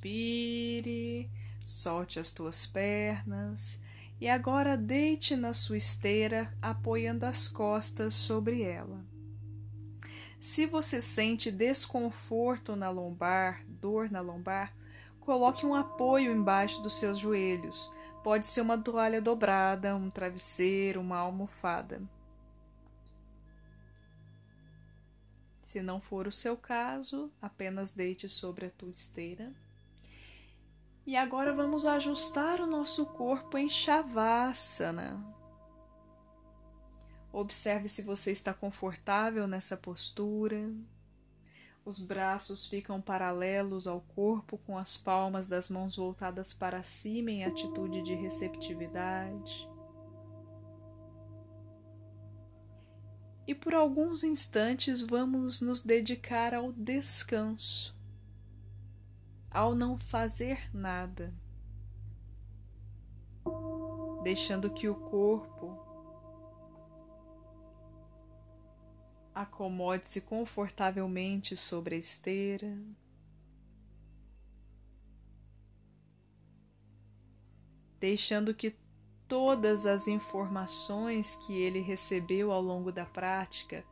Inspire, 0.01 1.31
solte 1.61 2.19
as 2.19 2.33
tuas 2.33 2.65
pernas 2.65 3.79
e 4.19 4.29
agora 4.29 4.75
deite 4.75 5.37
na 5.37 5.53
sua 5.53 5.77
esteira, 5.77 6.51
apoiando 6.61 7.27
as 7.27 7.47
costas 7.47 8.15
sobre 8.15 8.63
ela. 8.63 9.05
Se 10.39 10.65
você 10.65 11.03
sente 11.03 11.51
desconforto 11.51 12.75
na 12.75 12.89
lombar, 12.89 13.63
dor 13.69 14.11
na 14.11 14.23
lombar, 14.23 14.75
coloque 15.21 15.67
um 15.67 15.75
apoio 15.75 16.33
embaixo 16.33 16.81
dos 16.81 16.99
seus 16.99 17.19
joelhos. 17.19 17.93
Pode 18.25 18.47
ser 18.47 18.63
uma 18.63 18.79
toalha 18.79 19.21
dobrada, 19.21 19.95
um 19.95 20.09
travesseiro, 20.09 21.03
uma 21.03 21.19
almofada. 21.19 22.01
Se 25.63 25.83
não 25.83 26.01
for 26.01 26.27
o 26.27 26.33
seu 26.33 26.57
caso, 26.57 27.31
apenas 27.41 27.93
deite 27.93 28.31
sobre 28.31 28.65
a 28.65 28.71
tua 28.71 28.91
esteira. 28.91 29.53
E 31.11 31.17
agora 31.17 31.53
vamos 31.53 31.87
ajustar 31.87 32.61
o 32.61 32.69
nosso 32.69 33.05
corpo 33.05 33.59
em 33.59 33.69
Shavasana. 33.69 35.21
Observe 37.33 37.89
se 37.89 38.01
você 38.01 38.31
está 38.31 38.55
confortável 38.55 39.49
nessa 39.49 39.77
postura. 39.77 40.73
Os 41.85 41.99
braços 41.99 42.69
ficam 42.69 43.01
paralelos 43.01 43.89
ao 43.89 44.03
corpo, 44.03 44.57
com 44.59 44.79
as 44.79 44.97
palmas 44.97 45.49
das 45.49 45.69
mãos 45.69 45.97
voltadas 45.97 46.55
para 46.55 46.81
cima 46.85 47.33
em 47.33 47.45
atitude 47.45 48.03
de 48.03 48.15
receptividade. 48.15 49.69
e 53.49 53.55
por 53.55 53.75
alguns 53.75 54.23
instantes 54.23 55.01
vamos 55.01 55.61
nos 55.61 55.83
dedicar 55.83 56.55
ao 56.55 56.71
descanso, 56.71 58.00
ao 59.51 59.75
não 59.75 59.99
fazer 59.99 60.71
nada, 60.73 61.35
deixando 64.23 64.71
que 64.71 64.89
o 64.89 64.95
corpo 64.95 65.91
acomode-se 69.35 70.21
confortavelmente 70.21 71.57
sobre 71.57 71.97
a 71.97 71.99
esteira. 71.99 72.79
Deixando 77.99 78.55
que 78.55 78.77
todas 79.27 79.87
as 79.87 80.09
informações 80.09 81.37
que 81.37 81.55
ele 81.55 81.81
recebeu 81.81 82.51
ao 82.53 82.61
longo 82.61 82.91
da 82.91 83.05
prática, 83.05 83.85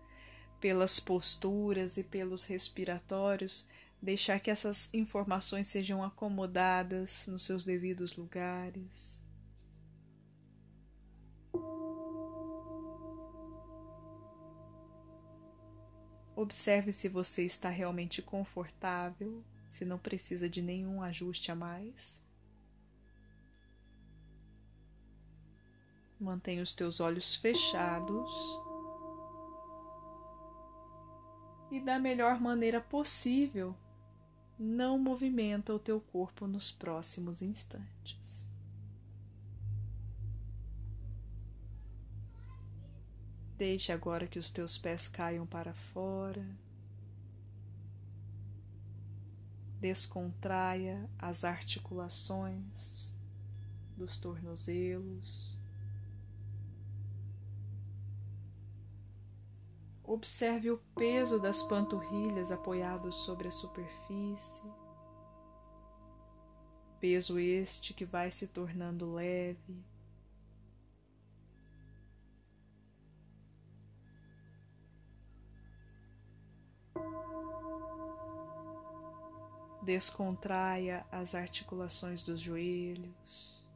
pelas 0.60 0.98
posturas 0.98 1.96
e 1.96 2.04
pelos 2.04 2.44
respiratórios, 2.44 3.68
deixar 4.00 4.40
que 4.40 4.50
essas 4.50 4.92
informações 4.94 5.66
sejam 5.66 6.02
acomodadas 6.02 7.26
nos 7.26 7.42
seus 7.42 7.64
devidos 7.64 8.16
lugares. 8.16 9.22
Observe 16.36 16.92
se 16.92 17.08
você 17.08 17.44
está 17.44 17.68
realmente 17.68 18.22
confortável, 18.22 19.42
se 19.66 19.84
não 19.84 19.98
precisa 19.98 20.48
de 20.48 20.62
nenhum 20.62 21.02
ajuste 21.02 21.50
a 21.50 21.54
mais. 21.56 22.22
Mantenha 26.20 26.62
os 26.62 26.72
teus 26.74 27.00
olhos 27.00 27.34
fechados. 27.34 28.32
E 31.72 31.80
da 31.80 31.98
melhor 31.98 32.40
maneira 32.40 32.80
possível, 32.80 33.74
não 34.58 34.98
movimenta 34.98 35.72
o 35.72 35.78
teu 35.78 36.00
corpo 36.00 36.46
nos 36.46 36.72
próximos 36.72 37.42
instantes. 37.42 38.50
Deixe 43.56 43.92
agora 43.92 44.26
que 44.26 44.38
os 44.38 44.50
teus 44.50 44.78
pés 44.78 45.08
caiam 45.08 45.46
para 45.46 45.74
fora. 45.74 46.46
Descontraia 49.80 51.08
as 51.18 51.44
articulações 51.44 53.14
dos 53.96 54.16
tornozelos. 54.16 55.58
Observe 60.08 60.70
o 60.70 60.78
peso 60.96 61.38
das 61.38 61.62
panturrilhas 61.62 62.50
apoiados 62.50 63.14
sobre 63.26 63.46
a 63.46 63.50
superfície. 63.50 64.66
Peso 66.98 67.38
este 67.38 67.92
que 67.92 68.06
vai 68.06 68.30
se 68.30 68.48
tornando 68.48 69.12
leve. 69.12 69.84
Descontraia 79.82 81.04
as 81.12 81.34
articulações 81.34 82.22
dos 82.22 82.40
joelhos. 82.40 83.67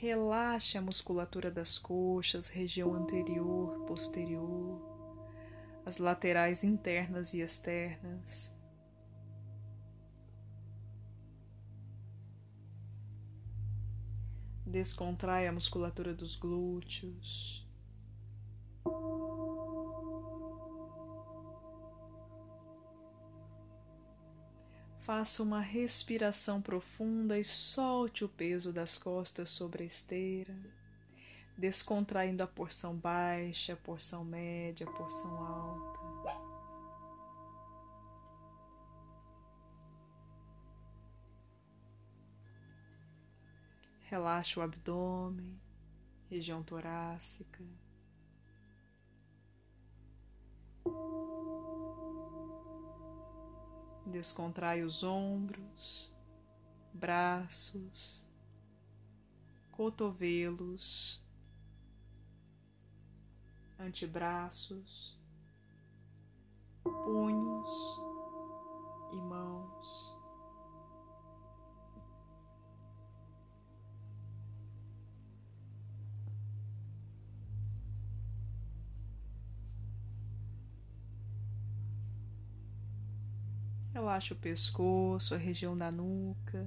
Relaxe 0.00 0.78
a 0.78 0.80
musculatura 0.80 1.50
das 1.50 1.76
coxas, 1.76 2.48
região 2.48 2.94
anterior, 2.94 3.84
posterior, 3.84 4.80
as 5.84 5.98
laterais 5.98 6.62
internas 6.62 7.34
e 7.34 7.40
externas. 7.40 8.56
Descontrai 14.64 15.48
a 15.48 15.52
musculatura 15.52 16.14
dos 16.14 16.36
glúteos. 16.36 17.68
Faça 25.08 25.42
uma 25.42 25.62
respiração 25.62 26.60
profunda 26.60 27.38
e 27.38 27.42
solte 27.42 28.26
o 28.26 28.28
peso 28.28 28.74
das 28.74 28.98
costas 28.98 29.48
sobre 29.48 29.82
a 29.82 29.86
esteira, 29.86 30.54
descontraindo 31.56 32.42
a 32.42 32.46
porção 32.46 32.94
baixa, 32.94 33.72
a 33.72 33.76
porção 33.76 34.22
média, 34.22 34.86
a 34.86 34.92
porção 34.92 35.34
alta. 35.42 35.98
Relaxa 44.10 44.60
o 44.60 44.62
abdômen, 44.62 45.58
região 46.28 46.62
torácica. 46.62 47.64
Descontrai 54.10 54.82
os 54.82 55.04
ombros, 55.04 56.10
braços, 56.94 58.26
cotovelos, 59.70 61.22
antebraços, 63.78 65.16
punhos 66.82 68.00
e 69.12 69.16
mãos. 69.16 69.57
Relaxa 84.08 84.32
o 84.32 84.38
pescoço, 84.38 85.34
a 85.34 85.36
região 85.36 85.76
da 85.76 85.92
nuca. 85.92 86.66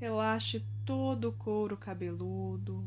Relaxe 0.00 0.64
todo 0.86 1.28
o 1.28 1.32
couro 1.34 1.76
cabeludo, 1.76 2.82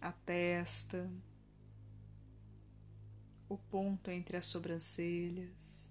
a 0.00 0.12
testa, 0.12 1.10
o 3.48 3.58
ponto 3.58 4.12
entre 4.12 4.36
as 4.36 4.46
sobrancelhas. 4.46 5.90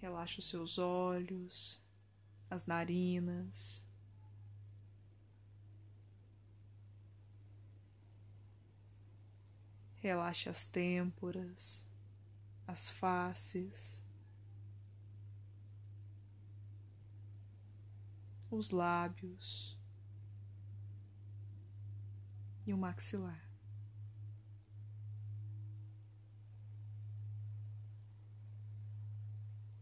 Relaxe 0.00 0.40
os 0.40 0.48
seus 0.48 0.78
olhos, 0.78 1.80
as 2.50 2.66
narinas. 2.66 3.86
Relaxe 10.06 10.48
as 10.48 10.68
têmporas, 10.68 11.84
as 12.64 12.88
faces, 12.88 14.00
os 18.48 18.70
lábios 18.70 19.76
e 22.64 22.72
o 22.72 22.78
maxilar. 22.78 23.44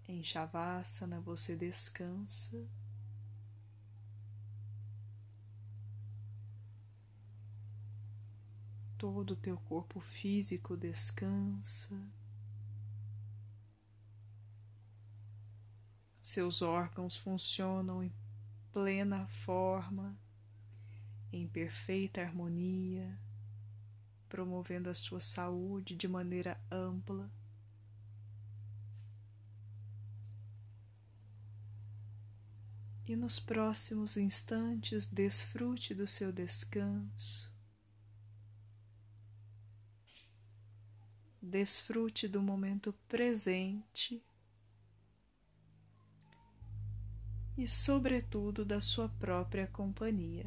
Em 0.08 0.24
Shavasana 0.24 1.20
você 1.20 1.54
descansa. 1.54 2.66
Todo 9.04 9.32
o 9.32 9.36
teu 9.36 9.58
corpo 9.58 10.00
físico 10.00 10.78
descansa, 10.78 11.94
seus 16.22 16.62
órgãos 16.62 17.14
funcionam 17.14 18.02
em 18.02 18.10
plena 18.72 19.26
forma, 19.26 20.18
em 21.30 21.46
perfeita 21.46 22.22
harmonia, 22.22 23.20
promovendo 24.26 24.88
a 24.88 24.94
sua 24.94 25.20
saúde 25.20 25.94
de 25.94 26.08
maneira 26.08 26.58
ampla. 26.70 27.30
E 33.06 33.14
nos 33.14 33.38
próximos 33.38 34.16
instantes, 34.16 35.06
desfrute 35.06 35.94
do 35.94 36.06
seu 36.06 36.32
descanso. 36.32 37.53
Desfrute 41.44 42.26
do 42.26 42.42
momento 42.42 42.92
presente 43.06 44.22
e, 47.56 47.68
sobretudo, 47.68 48.64
da 48.64 48.80
sua 48.80 49.08
própria 49.08 49.66
companhia. 49.66 50.46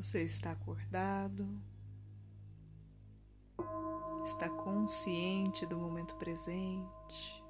Você 0.00 0.22
está 0.22 0.52
acordado, 0.52 1.46
está 4.24 4.48
consciente 4.48 5.66
do 5.66 5.76
momento 5.76 6.14
presente, 6.14 7.44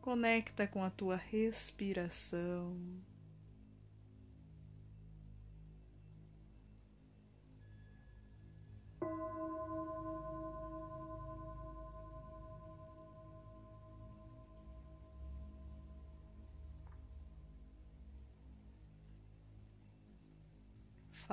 conecta 0.00 0.66
com 0.66 0.82
a 0.82 0.88
tua 0.88 1.16
respiração. 1.16 2.74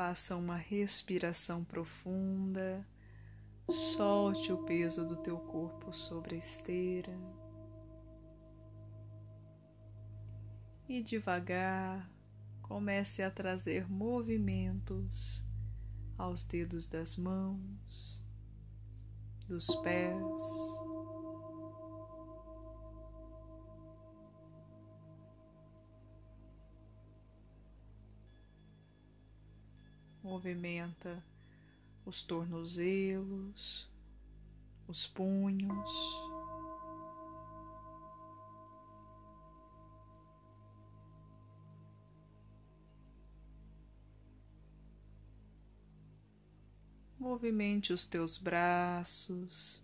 Faça 0.04 0.36
uma 0.36 0.58
respiração 0.58 1.64
profunda. 1.64 2.84
Solte 3.70 4.52
o 4.52 4.58
peso 4.64 5.08
do 5.08 5.16
teu 5.16 5.38
corpo 5.38 5.94
sobre 5.94 6.34
a 6.34 6.38
esteira. 6.40 7.16
E 10.90 11.04
devagar 11.04 12.10
comece 12.64 13.22
a 13.22 13.30
trazer 13.30 13.88
movimentos 13.88 15.46
aos 16.18 16.46
dedos 16.46 16.88
das 16.88 17.16
mãos, 17.16 18.26
dos 19.48 19.68
pés. 19.84 20.42
Movimenta 30.24 31.24
os 32.06 32.24
tornozelos, 32.24 33.90
os 34.88 35.08
punhos. 35.08 35.92
Movimente 47.18 47.94
os 47.94 48.06
teus 48.06 48.38
braços, 48.38 49.84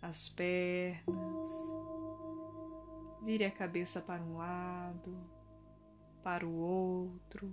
as 0.00 0.28
pernas. 0.28 1.50
Vire 3.22 3.44
a 3.44 3.50
cabeça 3.50 4.00
para 4.00 4.22
um 4.22 4.36
lado, 4.36 5.18
para 6.22 6.46
o 6.46 6.54
outro. 6.54 7.50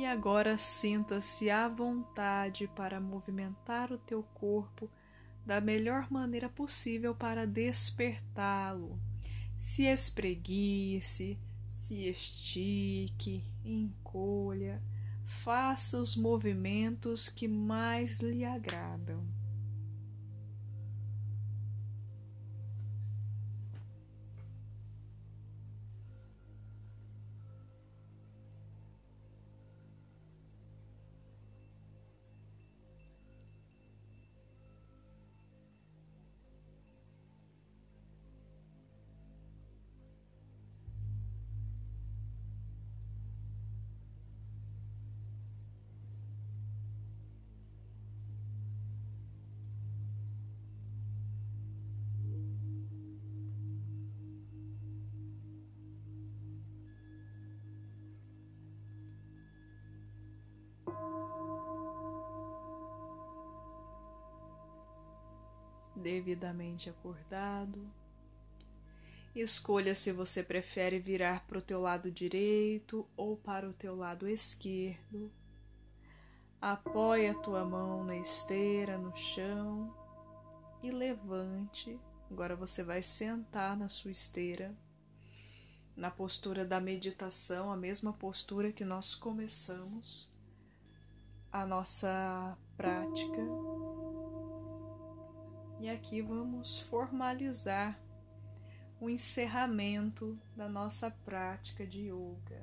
E 0.00 0.06
agora 0.06 0.56
sinta-se 0.56 1.50
à 1.50 1.68
vontade 1.68 2.66
para 2.68 2.98
movimentar 2.98 3.92
o 3.92 3.98
teu 3.98 4.22
corpo 4.22 4.90
da 5.44 5.60
melhor 5.60 6.10
maneira 6.10 6.48
possível 6.48 7.14
para 7.14 7.46
despertá-lo. 7.46 8.98
Se 9.58 9.82
espreguice, 9.84 11.38
se 11.70 12.06
estique, 12.08 13.44
encolha, 13.62 14.82
faça 15.26 15.98
os 16.00 16.16
movimentos 16.16 17.28
que 17.28 17.46
mais 17.46 18.20
lhe 18.20 18.42
agradam. 18.42 19.22
Devidamente 66.20 66.90
acordado. 66.90 67.90
Escolha 69.34 69.94
se 69.94 70.12
você 70.12 70.42
prefere 70.42 70.98
virar 70.98 71.46
para 71.46 71.58
o 71.58 71.62
teu 71.62 71.80
lado 71.80 72.10
direito 72.10 73.08
ou 73.16 73.36
para 73.36 73.68
o 73.68 73.72
teu 73.72 73.96
lado 73.96 74.28
esquerdo. 74.28 75.32
Apoie 76.60 77.28
a 77.28 77.34
tua 77.34 77.64
mão 77.64 78.04
na 78.04 78.16
esteira, 78.16 78.98
no 78.98 79.14
chão 79.14 79.96
e 80.82 80.90
levante. 80.90 81.98
Agora 82.30 82.54
você 82.54 82.84
vai 82.84 83.00
sentar 83.00 83.76
na 83.76 83.88
sua 83.88 84.10
esteira, 84.10 84.76
na 85.96 86.10
postura 86.10 86.66
da 86.66 86.80
meditação, 86.80 87.72
a 87.72 87.76
mesma 87.76 88.12
postura 88.12 88.72
que 88.72 88.84
nós 88.84 89.14
começamos 89.14 90.34
a 91.50 91.64
nossa 91.64 92.58
prática 92.76 93.40
e 95.80 95.88
aqui 95.88 96.20
vamos 96.20 96.78
formalizar 96.78 97.98
o 99.00 99.08
encerramento 99.08 100.38
da 100.54 100.68
nossa 100.68 101.10
prática 101.10 101.86
de 101.86 102.10
yoga. 102.10 102.62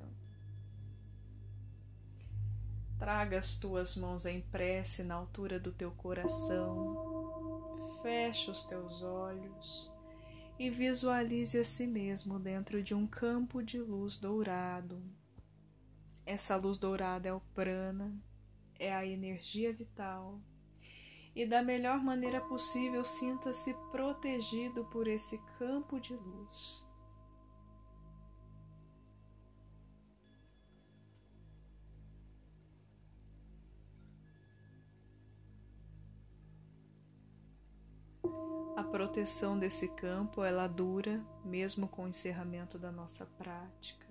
Traga 2.96 3.38
as 3.38 3.58
tuas 3.58 3.96
mãos 3.96 4.24
em 4.24 4.40
prece 4.40 5.02
na 5.02 5.16
altura 5.16 5.58
do 5.58 5.72
teu 5.72 5.90
coração. 5.90 8.00
Feche 8.02 8.52
os 8.52 8.62
teus 8.62 9.02
olhos 9.02 9.92
e 10.56 10.70
visualize 10.70 11.58
a 11.58 11.64
si 11.64 11.88
mesmo 11.88 12.38
dentro 12.38 12.80
de 12.84 12.94
um 12.94 13.04
campo 13.04 13.60
de 13.60 13.80
luz 13.80 14.16
dourado. 14.16 15.02
Essa 16.24 16.54
luz 16.54 16.78
dourada 16.78 17.28
é 17.28 17.32
o 17.32 17.40
prana, 17.52 18.16
é 18.78 18.94
a 18.94 19.04
energia 19.04 19.72
vital 19.72 20.38
e 21.38 21.46
da 21.46 21.62
melhor 21.62 22.02
maneira 22.02 22.40
possível 22.40 23.04
sinta-se 23.04 23.72
protegido 23.92 24.84
por 24.86 25.06
esse 25.06 25.38
campo 25.56 26.00
de 26.00 26.12
luz. 26.12 26.84
A 38.76 38.82
proteção 38.82 39.56
desse 39.56 39.86
campo 39.94 40.42
ela 40.42 40.66
dura 40.66 41.24
mesmo 41.44 41.86
com 41.86 42.02
o 42.02 42.08
encerramento 42.08 42.76
da 42.80 42.90
nossa 42.90 43.24
prática 43.24 44.07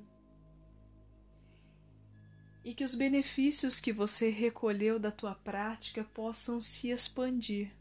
e 2.68 2.74
que 2.74 2.84
os 2.84 2.96
benefícios 2.96 3.80
que 3.80 3.94
você 3.94 4.30
recolheu 4.30 5.00
da 5.00 5.10
tua 5.10 5.34
prática 5.34 6.04
possam 6.04 6.60
se 6.60 6.90
expandir. 6.90 7.72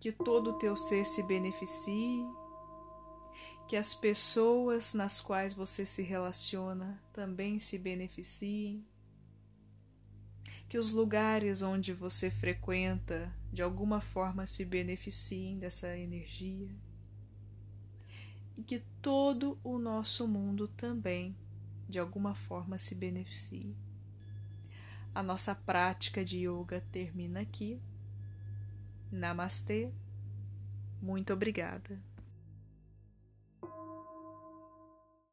Que 0.00 0.10
todo 0.10 0.50
o 0.50 0.58
teu 0.58 0.74
ser 0.74 1.04
se 1.04 1.22
beneficie, 1.22 2.26
que 3.68 3.76
as 3.76 3.94
pessoas 3.94 4.92
nas 4.92 5.20
quais 5.20 5.54
você 5.54 5.86
se 5.86 6.02
relaciona 6.02 7.00
também 7.12 7.60
se 7.60 7.78
beneficiem, 7.78 8.84
que 10.68 10.76
os 10.76 10.90
lugares 10.90 11.62
onde 11.62 11.92
você 11.92 12.28
frequenta 12.28 13.32
de 13.52 13.62
alguma 13.62 14.00
forma 14.00 14.46
se 14.46 14.64
beneficiem 14.64 15.60
dessa 15.60 15.96
energia 15.96 16.74
e 18.56 18.64
que 18.64 18.82
todo 19.00 19.60
o 19.62 19.78
nosso 19.78 20.26
mundo 20.26 20.66
também 20.66 21.36
de 21.94 22.00
alguma 22.00 22.34
forma 22.34 22.76
se 22.76 22.92
beneficie. 22.92 23.76
A 25.14 25.22
nossa 25.22 25.54
prática 25.54 26.24
de 26.24 26.38
yoga 26.38 26.84
termina 26.90 27.38
aqui. 27.38 27.80
Namastê. 29.12 29.92
Muito 31.00 31.32
obrigada. 31.32 31.96